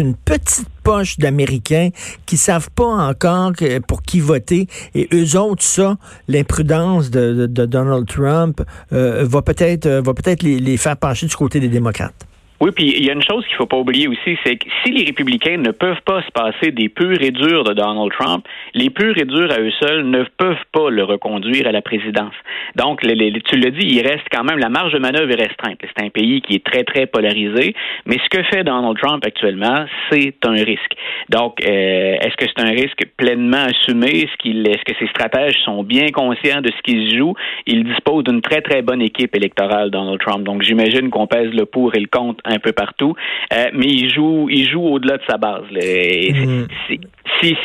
une 0.00 0.14
petite 0.16 0.68
poche 0.82 1.16
d'Américains 1.18 1.90
qui 2.26 2.36
savent 2.36 2.70
pas 2.74 2.84
encore 2.84 3.52
pour 3.86 4.02
qui 4.02 4.18
voter. 4.18 4.66
Et 4.94 5.08
eux 5.14 5.36
autres, 5.38 5.62
ça, 5.62 5.96
l'imprudence 6.26 7.10
de, 7.10 7.32
de- 7.34 7.46
de 7.46 7.66
Donald 7.66 8.06
Trump 8.08 8.62
euh, 8.92 9.24
va 9.28 9.42
peut-être 9.42 9.86
euh, 9.86 10.02
va 10.02 10.12
peut-être 10.14 10.42
les, 10.42 10.58
les 10.58 10.76
faire 10.76 10.96
pencher 10.96 11.26
du 11.26 11.36
côté 11.36 11.60
des 11.60 11.68
démocrates. 11.68 12.26
Oui, 12.62 12.72
puis 12.72 12.92
il 12.94 13.06
y 13.06 13.08
a 13.08 13.14
une 13.14 13.22
chose 13.22 13.46
qu'il 13.46 13.56
faut 13.56 13.64
pas 13.64 13.78
oublier 13.78 14.06
aussi, 14.06 14.36
c'est 14.44 14.56
que 14.56 14.68
si 14.84 14.92
les 14.92 15.04
républicains 15.04 15.56
ne 15.56 15.70
peuvent 15.70 16.02
pas 16.04 16.22
se 16.22 16.30
passer 16.30 16.72
des 16.72 16.90
purs 16.90 17.22
et 17.22 17.30
durs 17.30 17.64
de 17.64 17.72
Donald 17.72 18.12
Trump, 18.12 18.46
les 18.74 18.90
purs 18.90 19.16
et 19.16 19.24
durs 19.24 19.50
à 19.50 19.60
eux 19.60 19.72
seuls 19.80 20.04
ne 20.04 20.24
peuvent 20.36 20.64
pas 20.70 20.90
le 20.90 21.04
reconduire 21.04 21.66
à 21.66 21.72
la 21.72 21.80
présidence. 21.80 22.34
Donc, 22.76 23.00
tu 23.00 23.08
le 23.56 23.70
dis, 23.70 23.86
il 23.86 24.06
reste 24.06 24.26
quand 24.30 24.44
même, 24.44 24.58
la 24.58 24.68
marge 24.68 24.92
de 24.92 24.98
manœuvre 24.98 25.30
est 25.30 25.42
restreinte. 25.42 25.78
C'est 25.80 26.04
un 26.04 26.10
pays 26.10 26.42
qui 26.42 26.56
est 26.56 26.64
très, 26.64 26.84
très 26.84 27.06
polarisé, 27.06 27.74
mais 28.04 28.18
ce 28.22 28.28
que 28.28 28.42
fait 28.44 28.62
Donald 28.62 28.98
Trump 28.98 29.24
actuellement, 29.26 29.86
c'est 30.10 30.34
un 30.44 30.62
risque. 30.62 30.92
Donc, 31.30 31.64
euh, 31.64 32.16
est-ce 32.20 32.36
que 32.36 32.44
c'est 32.44 32.62
un 32.62 32.72
risque 32.72 33.06
pleinement 33.16 33.64
assumé? 33.64 34.28
Est-ce 34.44 34.84
que 34.84 34.98
ses 34.98 35.08
stratèges 35.08 35.56
sont 35.64 35.82
bien 35.82 36.08
conscients 36.12 36.60
de 36.60 36.70
ce 36.70 36.82
qu'ils 36.82 37.16
jouent? 37.16 37.34
Il 37.66 37.84
dispose 37.84 38.24
d'une 38.24 38.42
très, 38.42 38.60
très 38.60 38.82
bonne 38.82 39.00
équipe 39.00 39.34
électorale, 39.34 39.90
Donald 39.90 40.20
Trump. 40.20 40.44
Donc, 40.44 40.60
j'imagine 40.60 41.08
qu'on 41.08 41.26
pèse 41.26 41.50
le 41.54 41.64
pour 41.64 41.94
et 41.94 42.00
le 42.00 42.06
contre 42.06 42.42
un 42.50 42.58
peu 42.58 42.72
partout. 42.72 43.14
Euh, 43.52 43.66
mais 43.72 43.86
il 43.86 44.12
joue, 44.12 44.48
il 44.50 44.68
joue 44.68 44.82
au-delà 44.86 45.16
de 45.18 45.22
sa 45.28 45.36
base. 45.38 45.64
là. 45.70 45.80
Et 45.82 46.32
Mhm. 46.32 46.66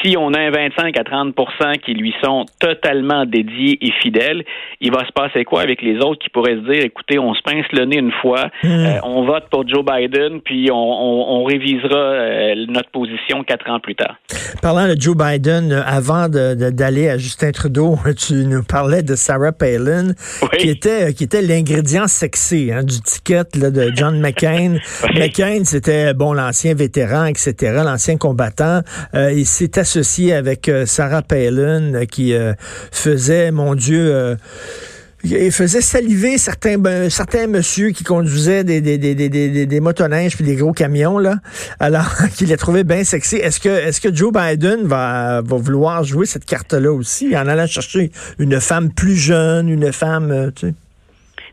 Si, 0.04 0.16
on 0.18 0.34
a 0.34 0.40
un 0.40 0.52
25 0.52 0.98
à 0.98 1.04
30 1.04 1.36
qui 1.84 1.94
lui 1.94 2.14
sont 2.24 2.46
totalement 2.60 3.26
dédiés 3.26 3.78
et 3.82 3.92
fidèles, 4.02 4.44
il 4.82 4.92
va 4.92 5.06
se 5.06 5.12
passer 5.12 5.44
quoi 5.44 5.62
avec 5.62 5.82
les 5.82 5.98
autres 5.98 6.20
qui 6.22 6.30
pourraient 6.30 6.56
se 6.56 6.72
dire, 6.72 6.84
écoutez, 6.84 7.20
on 7.20 7.34
se 7.34 7.42
pince 7.42 7.66
le 7.74 7.86
nez 7.86 7.98
une 7.98 8.12
fois, 8.22 8.50
euh, 8.64 8.94
on 9.04 9.26
vote 9.26 9.46
pour 9.52 9.68
Joe 9.68 9.84
Biden, 9.86 10.42
puis 10.42 10.70
on, 10.72 10.76
on- 10.76 11.26
on 11.42 11.44
révisera 11.44 11.96
euh, 11.98 12.66
notre 12.70 12.90
position 12.92 13.44
quatre 13.44 13.70
ans 13.70 13.80
plus 13.80 13.96
tard. 13.96 14.16
Parlant 14.62 14.88
de 14.88 14.96
Joe 15.00 15.16
Biden, 15.18 15.72
euh, 15.72 15.82
avant 15.86 16.28
d'aller 16.30 17.10
à 17.10 17.18
Justin 17.18 17.52
Trudeau, 17.52 17.98
tu 18.18 18.34
nous 18.46 18.64
parlais 18.64 19.04
de 19.04 19.16
Sarah 19.16 19.52
Palin, 19.52 20.10
Oui. 20.42 20.58
qui 20.60 20.70
était 20.70 21.14
qui 21.14 21.24
était 21.26 21.42
l'ingrédient 21.42 22.08
sexy 22.08 22.72
hein, 22.74 22.84
du 22.84 23.00
ticket 23.02 23.44
là, 23.60 23.72
de 23.72 23.92
John 23.96 24.20
McCain. 24.22 24.78
Oui. 25.04 25.20
McCain, 25.20 25.62
c'était 25.64 26.14
bon 26.14 26.34
l'ancien 26.34 26.74
vétéran, 26.74 27.26
etc., 27.26 27.54
l'ancien 27.84 28.18
combattant. 28.18 28.82
Euh, 29.14 29.32
il 29.32 29.46
s'est 29.56 29.80
associé 29.80 30.34
avec 30.34 30.68
euh, 30.68 30.86
Sarah 30.86 31.22
Palin, 31.22 31.94
euh, 31.94 32.06
qui 32.06 32.34
euh, 32.34 32.54
faisait, 32.92 33.52
mon 33.52 33.74
Dieu. 33.74 34.38
il 35.24 35.52
faisait 35.52 35.82
saliver 35.82 36.38
certains 36.38 36.78
ben, 36.78 37.10
certains 37.10 37.48
monsieur 37.48 37.92
qui 37.92 38.04
conduisaient 38.04 38.64
des 38.64 38.82
des 38.82 38.98
des 38.98 39.16
des 39.16 39.66
des, 39.66 39.80
motoneiges 39.80 40.36
puis 40.36 40.46
des 40.46 40.56
gros 40.56 40.74
camions 40.74 41.18
là. 41.18 41.38
Alors 41.80 42.06
qu'il 42.36 42.50
les 42.50 42.58
trouvait 42.58 42.84
bien 42.84 43.04
sexy. 43.04 43.38
Est-ce 43.38 44.02
que 44.02 44.14
Joe 44.14 44.34
Biden 44.34 44.86
va 44.86 45.42
vouloir 45.42 46.04
jouer 46.04 46.26
cette 46.26 46.46
carte 46.46 46.74
là 46.74 46.92
aussi 46.92 47.36
en 47.36 47.48
allant 47.48 47.66
chercher 47.66 48.12
une 48.38 48.60
femme 48.60 48.92
plus 48.92 49.16
jeune, 49.16 49.70
une 49.70 49.92
femme 49.92 50.52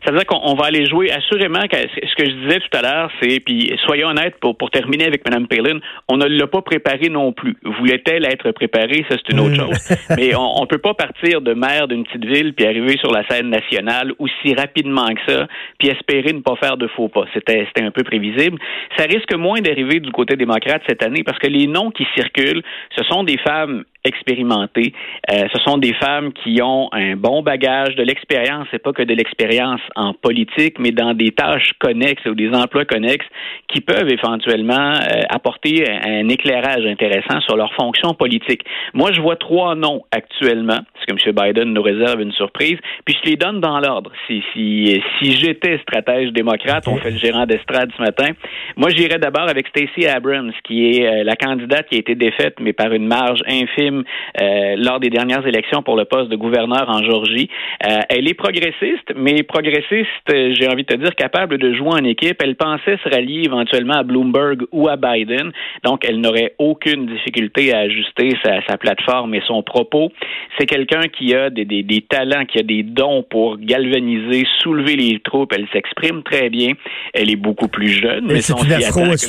Ça 0.05 0.11
veut 0.11 0.17
dire 0.17 0.25
qu'on 0.27 0.41
on 0.43 0.55
va 0.55 0.65
aller 0.65 0.85
jouer 0.85 1.11
assurément. 1.11 1.61
Ce 1.71 2.15
que 2.15 2.25
je 2.25 2.35
disais 2.43 2.59
tout 2.59 2.77
à 2.77 2.81
l'heure, 2.81 3.11
c'est, 3.21 3.39
puis 3.39 3.71
soyons 3.85 4.09
honnêtes, 4.09 4.35
pour, 4.41 4.57
pour 4.57 4.69
terminer 4.69 5.05
avec 5.05 5.25
Mme 5.25 5.47
Palin, 5.47 5.79
on 6.09 6.17
ne 6.17 6.25
l'a 6.25 6.47
pas 6.47 6.61
préparée 6.61 7.09
non 7.09 7.31
plus. 7.31 7.57
Voulait-elle 7.63 8.25
être 8.25 8.51
préparée? 8.51 9.05
Ça, 9.09 9.15
c'est 9.17 9.33
une 9.33 9.39
autre 9.39 9.53
Mm. 9.53 9.55
chose. 9.55 9.95
Mais 10.17 10.35
on 10.35 10.61
ne 10.61 10.65
peut 10.67 10.77
pas 10.77 10.93
partir 10.93 11.41
de 11.41 11.53
maire 11.53 11.87
d'une 11.87 12.03
petite 12.03 12.25
ville 12.25 12.53
puis 12.53 12.65
arriver 12.65 12.97
sur 12.97 13.11
la 13.11 13.25
scène 13.27 13.49
nationale 13.49 14.11
aussi 14.19 14.53
rapidement 14.55 15.07
que 15.13 15.21
ça, 15.31 15.47
puis 15.79 15.89
espérer 15.89 16.33
ne 16.33 16.41
pas 16.41 16.55
faire 16.55 16.77
de 16.77 16.87
faux 16.87 17.07
pas. 17.07 17.25
C'était, 17.33 17.65
c'était 17.67 17.85
un 17.85 17.91
peu 17.91 18.03
prévisible. 18.03 18.57
Ça 18.97 19.05
risque 19.05 19.33
moins 19.35 19.61
d'arriver 19.61 19.99
du 19.99 20.11
côté 20.11 20.35
démocrate 20.35 20.81
cette 20.87 21.03
année 21.03 21.23
parce 21.23 21.39
que 21.39 21.47
les 21.47 21.67
noms 21.67 21.91
qui 21.91 22.05
circulent, 22.15 22.63
ce 22.97 23.03
sont 23.05 23.23
des 23.23 23.37
femmes 23.37 23.83
expérimentées. 24.03 24.93
Euh, 25.31 25.45
ce 25.53 25.59
sont 25.61 25.77
des 25.77 25.93
femmes 25.93 26.33
qui 26.33 26.61
ont 26.61 26.89
un 26.91 27.15
bon 27.15 27.41
bagage, 27.41 27.95
de 27.95 28.03
l'expérience, 28.03 28.67
c'est 28.71 28.81
pas 28.81 28.93
que 28.93 29.03
de 29.03 29.13
l'expérience 29.13 29.81
en 29.95 30.13
politique, 30.13 30.77
mais 30.79 30.91
dans 30.91 31.13
des 31.13 31.31
tâches 31.31 31.71
connexes 31.79 32.25
ou 32.25 32.35
des 32.35 32.49
emplois 32.49 32.85
connexes 32.85 33.25
qui 33.67 33.81
peuvent 33.81 34.09
éventuellement 34.09 34.93
euh, 34.93 35.21
apporter 35.29 35.85
un, 35.89 36.25
un 36.25 36.29
éclairage 36.29 36.85
intéressant 36.85 37.39
sur 37.41 37.55
leur 37.55 37.73
fonction 37.73 38.13
politique. 38.13 38.63
Moi, 38.93 39.11
je 39.13 39.21
vois 39.21 39.35
trois 39.35 39.75
noms 39.75 40.01
actuellement, 40.11 40.79
parce 40.93 41.05
que 41.05 41.29
M. 41.29 41.35
Biden 41.35 41.73
nous 41.73 41.81
réserve 41.81 42.21
une 42.21 42.33
surprise, 42.33 42.77
puis 43.05 43.15
je 43.23 43.31
les 43.31 43.35
donne 43.37 43.59
dans 43.61 43.79
l'ordre. 43.79 44.11
Si, 44.27 44.43
si, 44.53 45.01
si 45.19 45.31
j'étais 45.31 45.77
stratège 45.79 46.31
démocrate, 46.31 46.87
on 46.87 46.97
fait 46.97 47.11
le 47.11 47.17
gérant 47.17 47.45
d'estrade 47.45 47.89
ce 47.95 48.01
matin, 48.01 48.31
moi, 48.75 48.89
j'irais 48.89 49.19
d'abord 49.19 49.49
avec 49.49 49.67
Stacey 49.67 50.07
Abrams, 50.07 50.51
qui 50.63 50.91
est 50.91 51.05
euh, 51.05 51.23
la 51.23 51.35
candidate 51.35 51.87
qui 51.89 51.95
a 51.95 51.99
été 51.99 52.15
défaite, 52.15 52.55
mais 52.59 52.73
par 52.73 52.91
une 52.93 53.07
marge 53.07 53.41
infime 53.47 53.92
euh, 54.01 54.75
lors 54.77 54.99
des 54.99 55.09
dernières 55.09 55.45
élections 55.45 55.83
pour 55.83 55.95
le 55.95 56.05
poste 56.05 56.29
de 56.29 56.35
gouverneur 56.35 56.89
en 56.89 57.03
Georgie. 57.03 57.49
Euh, 57.85 57.99
elle 58.09 58.27
est 58.27 58.33
progressiste, 58.33 59.13
mais 59.15 59.43
progressiste, 59.43 60.07
euh, 60.31 60.53
j'ai 60.57 60.67
envie 60.67 60.83
de 60.83 60.93
te 60.93 60.97
dire, 60.97 61.15
capable 61.15 61.57
de 61.57 61.73
jouer 61.73 61.93
en 61.93 62.03
équipe. 62.03 62.41
Elle 62.43 62.55
pensait 62.55 62.97
se 63.03 63.09
rallier 63.09 63.43
éventuellement 63.45 63.95
à 63.95 64.03
Bloomberg 64.03 64.63
ou 64.71 64.87
à 64.87 64.95
Biden, 64.95 65.51
donc 65.83 66.05
elle 66.07 66.19
n'aurait 66.19 66.55
aucune 66.57 67.05
difficulté 67.05 67.73
à 67.73 67.79
ajuster 67.79 68.29
sa, 68.43 68.65
sa 68.67 68.77
plateforme 68.77 69.35
et 69.35 69.41
son 69.45 69.63
propos. 69.63 70.11
C'est 70.57 70.65
quelqu'un 70.65 71.03
qui 71.07 71.35
a 71.35 71.49
des, 71.49 71.65
des, 71.65 71.83
des 71.83 72.01
talents, 72.01 72.45
qui 72.45 72.59
a 72.59 72.63
des 72.63 72.83
dons 72.83 73.23
pour 73.29 73.57
galvaniser, 73.57 74.45
soulever 74.59 74.95
les 74.95 75.19
troupes. 75.19 75.53
Elle 75.55 75.67
s'exprime 75.71 76.23
très 76.23 76.49
bien. 76.49 76.73
Elle 77.13 77.29
est 77.29 77.35
beaucoup 77.35 77.67
plus 77.67 77.89
jeune. 77.89 78.25
Mais 78.27 78.41
C'est 78.41 78.53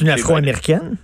une 0.00 0.09
afro-américaine? 0.09 0.96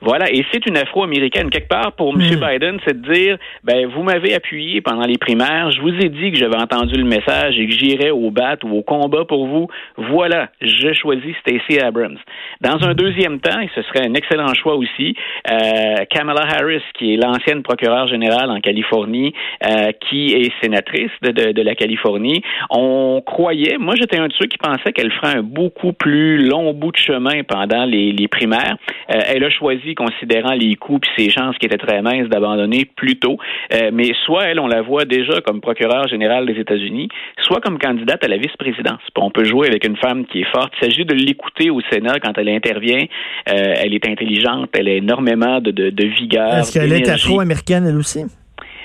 Voilà, 0.00 0.30
et 0.30 0.44
c'est 0.52 0.66
une 0.66 0.76
afro-américaine. 0.76 1.50
Quelque 1.50 1.68
part, 1.68 1.92
pour 1.92 2.14
M. 2.14 2.20
Hmm. 2.20 2.46
Biden, 2.46 2.78
c'est 2.86 3.00
de 3.00 3.12
dire, 3.12 3.38
ben, 3.62 3.86
vous 3.86 4.02
m'avez 4.02 4.34
appuyé 4.34 4.80
pendant 4.80 5.06
les 5.06 5.18
primaires, 5.18 5.70
je 5.70 5.80
vous 5.80 5.94
ai 5.94 6.08
dit 6.08 6.32
que 6.32 6.38
j'avais 6.38 6.56
entendu 6.56 6.96
le 6.96 7.04
message 7.04 7.58
et 7.58 7.66
que 7.66 7.72
j'irais 7.72 8.10
au 8.10 8.30
bat 8.30 8.56
ou 8.64 8.78
au 8.78 8.82
combat 8.82 9.24
pour 9.24 9.46
vous. 9.46 9.68
Voilà, 9.96 10.48
je 10.60 10.92
choisis 10.92 11.34
Stacey 11.40 11.82
Abrams. 11.82 12.18
Dans 12.60 12.82
un 12.86 12.94
deuxième 12.94 13.40
temps, 13.40 13.60
et 13.60 13.70
ce 13.74 13.82
serait 13.82 14.06
un 14.06 14.14
excellent 14.14 14.52
choix 14.54 14.76
aussi, 14.76 15.16
euh, 15.50 16.04
Kamala 16.10 16.42
Harris, 16.42 16.82
qui 16.94 17.14
est 17.14 17.16
l'ancienne 17.16 17.62
procureure 17.62 18.06
générale 18.06 18.50
en 18.50 18.60
Californie, 18.60 19.34
euh, 19.66 19.92
qui 20.08 20.32
est 20.32 20.52
sénatrice 20.62 21.10
de, 21.22 21.30
de, 21.30 21.52
de 21.52 21.62
la 21.62 21.74
Californie, 21.74 22.42
on 22.70 23.22
croyait, 23.24 23.78
moi 23.78 23.94
j'étais 23.96 24.18
un 24.18 24.28
de 24.28 24.32
ceux 24.38 24.46
qui 24.46 24.58
pensait 24.58 24.92
qu'elle 24.92 25.12
ferait 25.12 25.38
un 25.38 25.42
beaucoup 25.42 25.92
plus 25.92 26.38
long 26.48 26.72
bout 26.72 26.92
de 26.92 26.96
chemin 26.96 27.42
pendant 27.46 27.84
les, 27.84 28.12
les 28.12 28.28
primaires. 28.28 28.76
Euh, 29.10 29.20
elle 29.28 29.44
a 29.44 29.50
choisi, 29.50 29.63
considérant 29.94 30.52
les 30.52 30.74
coûts 30.76 30.98
et 31.02 31.22
ses 31.22 31.30
chances 31.30 31.56
qui 31.58 31.66
étaient 31.66 31.76
très 31.76 32.02
minces, 32.02 32.28
d'abandonner 32.28 32.84
plus 32.84 33.16
tôt. 33.18 33.38
Euh, 33.72 33.90
mais 33.92 34.12
soit 34.24 34.44
elle, 34.44 34.60
on 34.60 34.66
la 34.66 34.82
voit 34.82 35.04
déjà 35.04 35.40
comme 35.40 35.60
procureure 35.60 36.08
générale 36.08 36.46
des 36.46 36.58
États-Unis, 36.60 37.08
soit 37.42 37.60
comme 37.60 37.78
candidate 37.78 38.22
à 38.24 38.28
la 38.28 38.36
vice-présidence. 38.36 39.00
On 39.16 39.30
peut 39.30 39.44
jouer 39.44 39.68
avec 39.68 39.86
une 39.86 39.96
femme 39.96 40.26
qui 40.26 40.40
est 40.40 40.50
forte. 40.52 40.72
Il 40.80 40.84
s'agit 40.84 41.04
de 41.04 41.14
l'écouter 41.14 41.70
au 41.70 41.80
Sénat 41.90 42.20
quand 42.20 42.36
elle 42.36 42.48
intervient. 42.48 43.04
Euh, 43.48 43.74
elle 43.76 43.94
est 43.94 44.06
intelligente, 44.08 44.70
elle 44.74 44.88
a 44.88 44.92
énormément 44.92 45.60
de, 45.60 45.70
de, 45.70 45.90
de 45.90 46.06
vigueur. 46.06 46.58
Est-ce 46.58 46.72
qu'elle 46.72 46.92
est 46.92 47.08
afro-américaine, 47.08 47.86
elle 47.88 47.96
aussi? 47.96 48.24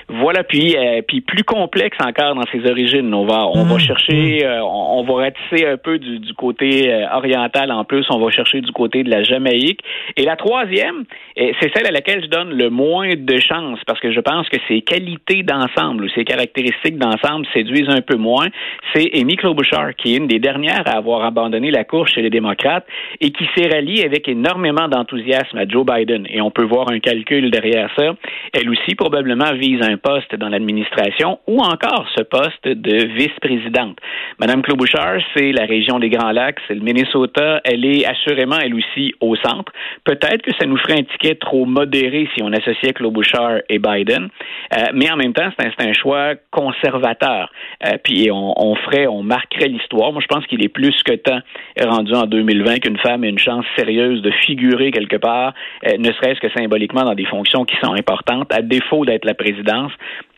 Voilà, 0.10 0.44
puis 0.44 0.76
euh, 0.76 1.02
puis 1.08 1.22
plus 1.22 1.44
complexe 1.44 1.98
encore 2.04 2.34
dans 2.36 2.46
ses 2.52 2.68
origines. 2.70 3.14
On 3.14 3.26
va 3.26 3.46
on 3.48 3.64
va 3.64 3.76
Mhm. 3.76 3.80
chercher, 3.80 4.46
euh, 4.46 4.64
on, 4.64 5.00
on 5.00 5.04
va 5.04 5.14
ratisser 5.26 5.68
un 5.68 5.78
peu 5.78 6.00
du, 6.00 6.18
du 6.20 6.34
côté 6.34 6.92
euh, 6.92 7.06
oriental 7.14 7.72
en 7.72 7.84
plus. 7.84 8.06
On 8.10 8.18
va 8.20 8.32
chercher 8.32 8.62
du 8.62 8.72
côté 8.72 9.04
de 9.04 9.12
la 9.12 9.22
Jamaïque. 9.24 9.82
Et 10.18 10.24
la 10.24 10.36
troisième, 10.36 11.04
euh, 11.40 11.52
c'est 11.62 11.72
celle 11.76 11.86
à 11.86 11.92
laquelle 11.92 12.24
je 12.24 12.28
donne 12.30 12.50
le 12.58 12.70
moins 12.72 13.10
de 13.16 13.38
chance 13.40 13.80
parce 13.86 14.00
que 14.00 14.12
je 14.12 14.20
pense 14.20 14.50
que 14.50 14.58
ses 14.68 14.82
qualités 14.82 15.44
d'ensemble 15.44 16.06
ou 16.06 16.10
ses 16.10 16.26
caractéristiques 16.26 16.98
d'ensemble 16.98 17.46
séduisent 17.54 17.90
un 17.90 18.02
peu 18.02 18.16
moins. 18.16 18.48
C'est 18.96 19.12
Amy 19.14 19.36
Klobuchar 19.36 19.94
qui 19.96 20.16
est 20.16 20.18
une 20.18 20.28
des 20.28 20.40
dernières 20.40 20.88
à 20.88 20.98
avoir 20.98 21.24
abandonné 21.24 21.70
la 21.70 21.84
course 21.84 22.14
chez 22.14 22.22
les 22.24 22.32
démocrates 22.32 22.86
et 23.22 23.30
qui 23.30 23.46
s'est 23.56 23.68
ralliée 23.70 24.04
avec 24.06 24.28
énormément 24.28 24.88
d'enthousiasme 24.88 25.58
à 25.58 25.68
Joe 25.68 25.86
Biden. 25.86 26.26
Et 26.32 26.42
on 26.42 26.50
peut 26.50 26.66
voir 26.66 26.90
un 26.92 27.00
calcul 27.00 27.52
derrière 27.52 27.90
ça. 27.96 28.16
Elle 28.54 28.70
aussi 28.72 28.96
probablement 28.96 29.54
vise 29.54 29.82
un 29.84 29.98
poste 30.00 30.36
dans 30.36 30.50
l'administration 30.50 31.40
ou 31.48 31.60
encore 31.60 32.08
ce 32.18 32.24
poste 32.24 32.68
de 32.68 33.06
vice-présidente. 33.16 33.98
Madame 34.40 34.62
Klobuchar, 34.62 35.20
c'est 35.36 35.52
la 35.52 35.66
région 35.66 36.00
des 36.00 36.10
Grands 36.10 36.32
Lacs, 36.32 36.60
c'est 36.68 36.76
le 36.76 36.82
Minnesota. 36.82 37.62
Elle 37.64 37.86
est 37.86 38.06
assurément, 38.06 38.58
elle 38.62 38.74
aussi, 38.74 39.14
au 39.22 39.36
centre. 39.36 39.72
Peut-être 40.04 40.42
que 40.42 40.52
ça 40.60 40.66
nous 40.66 40.78
ferait 40.78 41.00
un 41.00 41.04
ticket 41.04 41.36
trop 41.36 41.66
modéré 41.66 42.28
si 42.36 42.44
on 42.44 42.52
associait 42.52 42.94
Klobuchar 42.94 43.60
et 43.70 43.80
Biden, 43.80 44.30
Euh, 44.72 44.86
mais 44.94 45.12
en 45.12 45.18
même 45.18 45.34
temps, 45.34 45.50
c'est 45.58 45.88
un, 45.88 45.94
choix 45.94 46.36
conservateur. 46.52 47.52
Euh, 47.86 47.98
puis 48.04 48.30
on, 48.32 48.54
on 48.56 48.76
ferait, 48.76 49.08
on 49.08 49.24
marquerait 49.24 49.68
l'histoire. 49.68 50.12
Moi, 50.14 50.22
je 50.22 50.28
pense 50.28 50.46
qu'il 50.46 50.64
est 50.64 50.70
plus 50.70 51.02
que 51.04 51.14
temps 51.14 51.40
rendu 51.82 52.14
en 52.14 52.26
2020 52.26 52.80
qu'une 52.80 52.98
femme 52.98 53.24
ait 53.24 53.30
une 53.30 53.40
chance 53.40 53.66
sérieuse 53.78 54.22
de 54.22 54.32
figurer 54.46 54.92
quelque 54.92 55.16
part, 55.16 55.54
euh, 55.88 55.98
ne 55.98 56.12
serait-ce 56.12 56.40
que 56.40 56.50
symboliquement 56.58 57.04
dans 57.04 57.16
des 57.16 57.26
fonctions 57.26 57.66
qui 57.66 57.76
sont 57.84 57.94
importantes, 57.94 58.52
à 58.54 58.62
défaut 58.62 59.06
d'être 59.06 59.26
la 59.26 59.34
présidence 59.34 59.89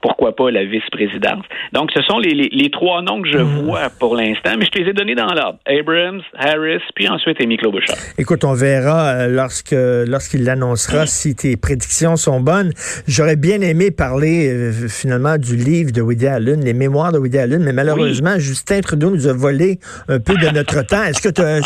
pourquoi 0.01 0.35
pas 0.35 0.49
la 0.49 0.63
vice-présidence. 0.65 1.45
Donc, 1.73 1.91
ce 1.93 2.01
sont 2.01 2.17
les, 2.17 2.31
les, 2.33 2.49
les 2.51 2.71
trois 2.71 3.01
noms 3.03 3.21
que 3.21 3.29
je 3.29 3.37
vois 3.37 3.89
pour 3.99 4.15
l'instant, 4.15 4.51
mais 4.57 4.65
je 4.65 4.71
te 4.71 4.79
les 4.79 4.89
ai 4.89 4.93
donnés 4.93 5.13
dans 5.15 5.31
l'ordre. 5.33 5.59
Abrams, 5.67 6.21
Harris, 6.37 6.81
puis 6.95 7.07
ensuite 7.07 7.37
Amy 7.41 7.57
Klobuchar. 7.57 7.95
Écoute, 8.17 8.43
on 8.43 8.53
verra 8.53 9.09
euh, 9.09 9.27
lorsque 9.27 9.75
lorsqu'il 9.77 10.43
l'annoncera 10.43 11.05
si 11.05 11.35
tes 11.35 11.55
prédictions 11.57 12.15
sont 12.15 12.39
bonnes. 12.39 12.71
J'aurais 13.07 13.35
bien 13.35 13.61
aimé 13.61 13.91
parler 13.91 14.49
euh, 14.49 14.71
finalement 14.87 15.37
du 15.37 15.55
livre 15.55 15.91
de 15.91 16.01
Woody 16.01 16.27
Allen, 16.27 16.63
les 16.63 16.73
mémoires 16.73 17.11
de 17.11 17.19
Woody 17.19 17.37
Allen, 17.37 17.63
mais 17.63 17.73
malheureusement, 17.73 18.39
Justin 18.39 18.81
Trudeau 18.81 19.11
nous 19.11 19.27
a 19.27 19.33
volé 19.33 19.79
un 20.07 20.19
peu 20.19 20.35
de 20.35 20.49
notre 20.49 20.81
temps. 20.83 21.03
Est-ce 21.03 21.21
que, 21.21 21.41
un- 21.41 21.61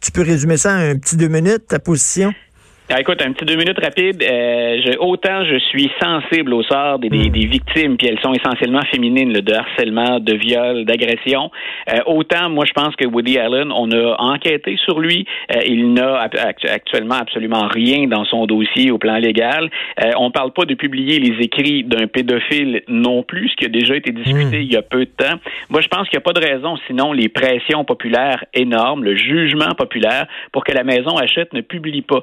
tu 0.00 0.12
peux 0.12 0.22
résumer 0.22 0.56
ça 0.56 0.74
en 0.74 0.90
un 0.90 0.96
petit 0.98 1.16
deux 1.16 1.28
minutes, 1.28 1.66
ta 1.68 1.78
position? 1.78 2.32
Ah, 2.88 3.00
écoute, 3.00 3.20
un 3.20 3.32
petit 3.32 3.44
deux 3.44 3.56
minutes 3.56 3.80
rapide. 3.82 4.22
Euh, 4.22 4.80
je- 4.84 4.96
autant 5.00 5.44
je 5.44 5.58
suis 5.58 5.90
sensible 6.00 6.54
au 6.54 6.62
sort 6.62 7.00
des, 7.00 7.08
des, 7.08 7.30
des 7.30 7.46
victimes, 7.46 7.96
puis 7.96 8.06
elles 8.06 8.20
sont 8.20 8.32
essentiellement 8.32 8.82
féminines, 8.92 9.32
là, 9.32 9.40
de 9.40 9.52
harcèlement, 9.52 10.20
de 10.20 10.34
viol, 10.34 10.84
d'agression. 10.84 11.50
Euh, 11.92 11.98
autant, 12.06 12.48
moi, 12.48 12.64
je 12.64 12.72
pense 12.72 12.94
que 12.94 13.04
Woody 13.04 13.38
Allen, 13.38 13.72
on 13.72 13.90
a 13.90 14.14
enquêté 14.20 14.76
sur 14.84 15.00
lui. 15.00 15.26
Euh, 15.52 15.62
il 15.66 15.94
n'a 15.94 16.28
actuellement 16.68 17.16
absolument 17.16 17.66
rien 17.66 18.06
dans 18.06 18.24
son 18.24 18.46
dossier 18.46 18.92
au 18.92 18.98
plan 18.98 19.16
légal. 19.16 19.68
Euh, 20.04 20.12
on 20.18 20.30
parle 20.30 20.52
pas 20.52 20.64
de 20.64 20.74
publier 20.74 21.18
les 21.18 21.44
écrits 21.44 21.82
d'un 21.82 22.06
pédophile 22.06 22.82
non 22.86 23.24
plus, 23.24 23.48
ce 23.48 23.56
qui 23.56 23.64
a 23.64 23.68
déjà 23.68 23.96
été 23.96 24.12
discuté 24.12 24.60
il 24.62 24.72
y 24.72 24.76
a 24.76 24.82
peu 24.82 25.00
de 25.00 25.10
temps. 25.10 25.34
Moi, 25.70 25.80
je 25.80 25.88
pense 25.88 26.08
qu'il 26.08 26.16
n'y 26.18 26.22
a 26.22 26.32
pas 26.32 26.38
de 26.40 26.46
raison, 26.46 26.76
sinon 26.86 27.12
les 27.12 27.28
pressions 27.28 27.84
populaires 27.84 28.44
énormes, 28.54 29.02
le 29.02 29.16
jugement 29.16 29.74
populaire, 29.76 30.26
pour 30.52 30.62
que 30.62 30.70
la 30.70 30.84
maison 30.84 31.16
Hachette 31.16 31.52
ne 31.52 31.62
publie 31.62 32.02
pas 32.02 32.22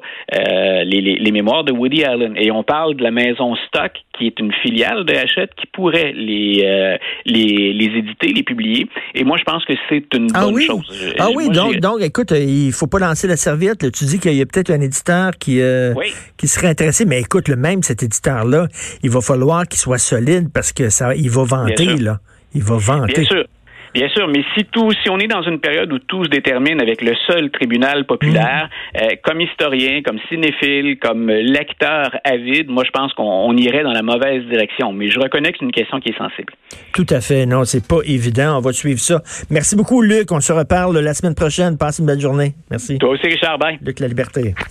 euh, 0.54 0.84
les, 0.84 1.00
les- 1.00 1.16
les 1.18 1.32
mémoires 1.32 1.64
de 1.64 1.72
Woody 1.72 2.04
Allen. 2.04 2.34
Et 2.36 2.50
on 2.50 2.62
parle 2.62 2.94
de 2.96 3.02
la 3.02 3.10
maison 3.10 3.54
Stock, 3.66 3.92
qui 4.16 4.26
est 4.28 4.38
une 4.38 4.52
filiale 4.62 5.04
de 5.04 5.14
Hachette, 5.14 5.50
qui 5.56 5.66
pourrait 5.72 6.12
les, 6.14 6.62
euh, 6.64 6.96
les, 7.26 7.72
les 7.72 7.86
éditer, 7.98 8.28
les 8.28 8.42
publier. 8.42 8.86
Et 9.14 9.24
moi, 9.24 9.36
je 9.38 9.44
pense 9.44 9.64
que 9.64 9.72
c'est 9.88 10.04
une 10.14 10.28
Ah 10.34 10.44
bonne 10.44 10.54
oui? 10.54 10.64
chose. 10.66 11.14
Ah 11.18 11.24
moi, 11.24 11.32
oui, 11.36 11.48
donc, 11.50 11.76
donc 11.80 12.00
écoute, 12.02 12.32
euh, 12.32 12.38
il 12.38 12.72
faut 12.72 12.86
pas 12.86 12.98
lancer 12.98 13.26
la 13.26 13.36
serviette. 13.36 13.82
là. 13.82 13.90
Tu 13.90 14.04
dis 14.04 14.18
qu'il 14.20 14.34
y 14.34 14.42
a 14.42 14.46
peut-être 14.46 14.70
un 14.70 14.80
éditeur 14.80 15.32
qui, 15.38 15.60
euh, 15.60 15.92
Oui. 15.96 16.06
qui 16.36 16.46
serait 16.48 16.68
intéressé, 16.68 17.04
mais 17.04 17.20
écoute, 17.20 17.48
le 17.48 17.56
même 17.56 17.82
cet 17.82 18.02
éditeur-là, 18.02 18.68
il 19.02 19.10
va 19.10 19.20
falloir 19.20 19.66
qu'il 19.66 19.78
soit 19.80 19.98
solide 19.98 20.48
parce 20.52 20.72
que 20.72 20.88
ça, 20.90 21.14
il 21.14 21.30
va 21.30 21.44
vanter, 21.44 21.96
là. 21.96 22.18
Il 22.54 22.62
va 22.62 22.76
vanter. 22.76 23.22
Bien 23.22 23.24
sûr. 23.24 23.44
Bien 23.94 24.08
sûr, 24.08 24.26
mais 24.26 24.42
si 24.56 24.64
tout, 24.64 24.90
si 25.02 25.08
on 25.08 25.18
est 25.18 25.28
dans 25.28 25.42
une 25.42 25.60
période 25.60 25.92
où 25.92 25.98
tout 26.00 26.24
se 26.24 26.28
détermine 26.28 26.80
avec 26.80 27.00
le 27.00 27.14
seul 27.28 27.50
tribunal 27.50 28.06
populaire, 28.06 28.68
euh, 28.96 29.10
comme 29.22 29.40
historien, 29.40 30.02
comme 30.04 30.18
cinéphile, 30.28 30.98
comme 30.98 31.30
lecteur 31.30 32.10
avide, 32.24 32.68
moi 32.68 32.82
je 32.84 32.90
pense 32.90 33.12
qu'on 33.12 33.22
on 33.22 33.56
irait 33.56 33.84
dans 33.84 33.92
la 33.92 34.02
mauvaise 34.02 34.44
direction. 34.46 34.92
Mais 34.92 35.10
je 35.10 35.20
reconnais 35.20 35.52
que 35.52 35.58
c'est 35.60 35.64
une 35.64 35.72
question 35.72 36.00
qui 36.00 36.10
est 36.10 36.18
sensible. 36.18 36.52
Tout 36.92 37.06
à 37.10 37.20
fait. 37.20 37.46
Non, 37.46 37.64
c'est 37.64 37.86
pas 37.86 38.00
évident. 38.04 38.58
On 38.58 38.60
va 38.60 38.72
suivre 38.72 38.98
ça. 39.00 39.22
Merci 39.50 39.76
beaucoup, 39.76 40.02
Luc. 40.02 40.32
On 40.32 40.40
se 40.40 40.52
reparle 40.52 40.98
la 40.98 41.14
semaine 41.14 41.34
prochaine. 41.34 41.78
Passe 41.78 42.00
une 42.00 42.06
belle 42.06 42.20
journée. 42.20 42.54
Merci. 42.70 42.98
Toi 42.98 43.10
aussi, 43.10 43.26
Richard, 43.26 43.58
bye. 43.58 43.78
Luc 43.80 44.00
La 44.00 44.08
Liberté. 44.08 44.54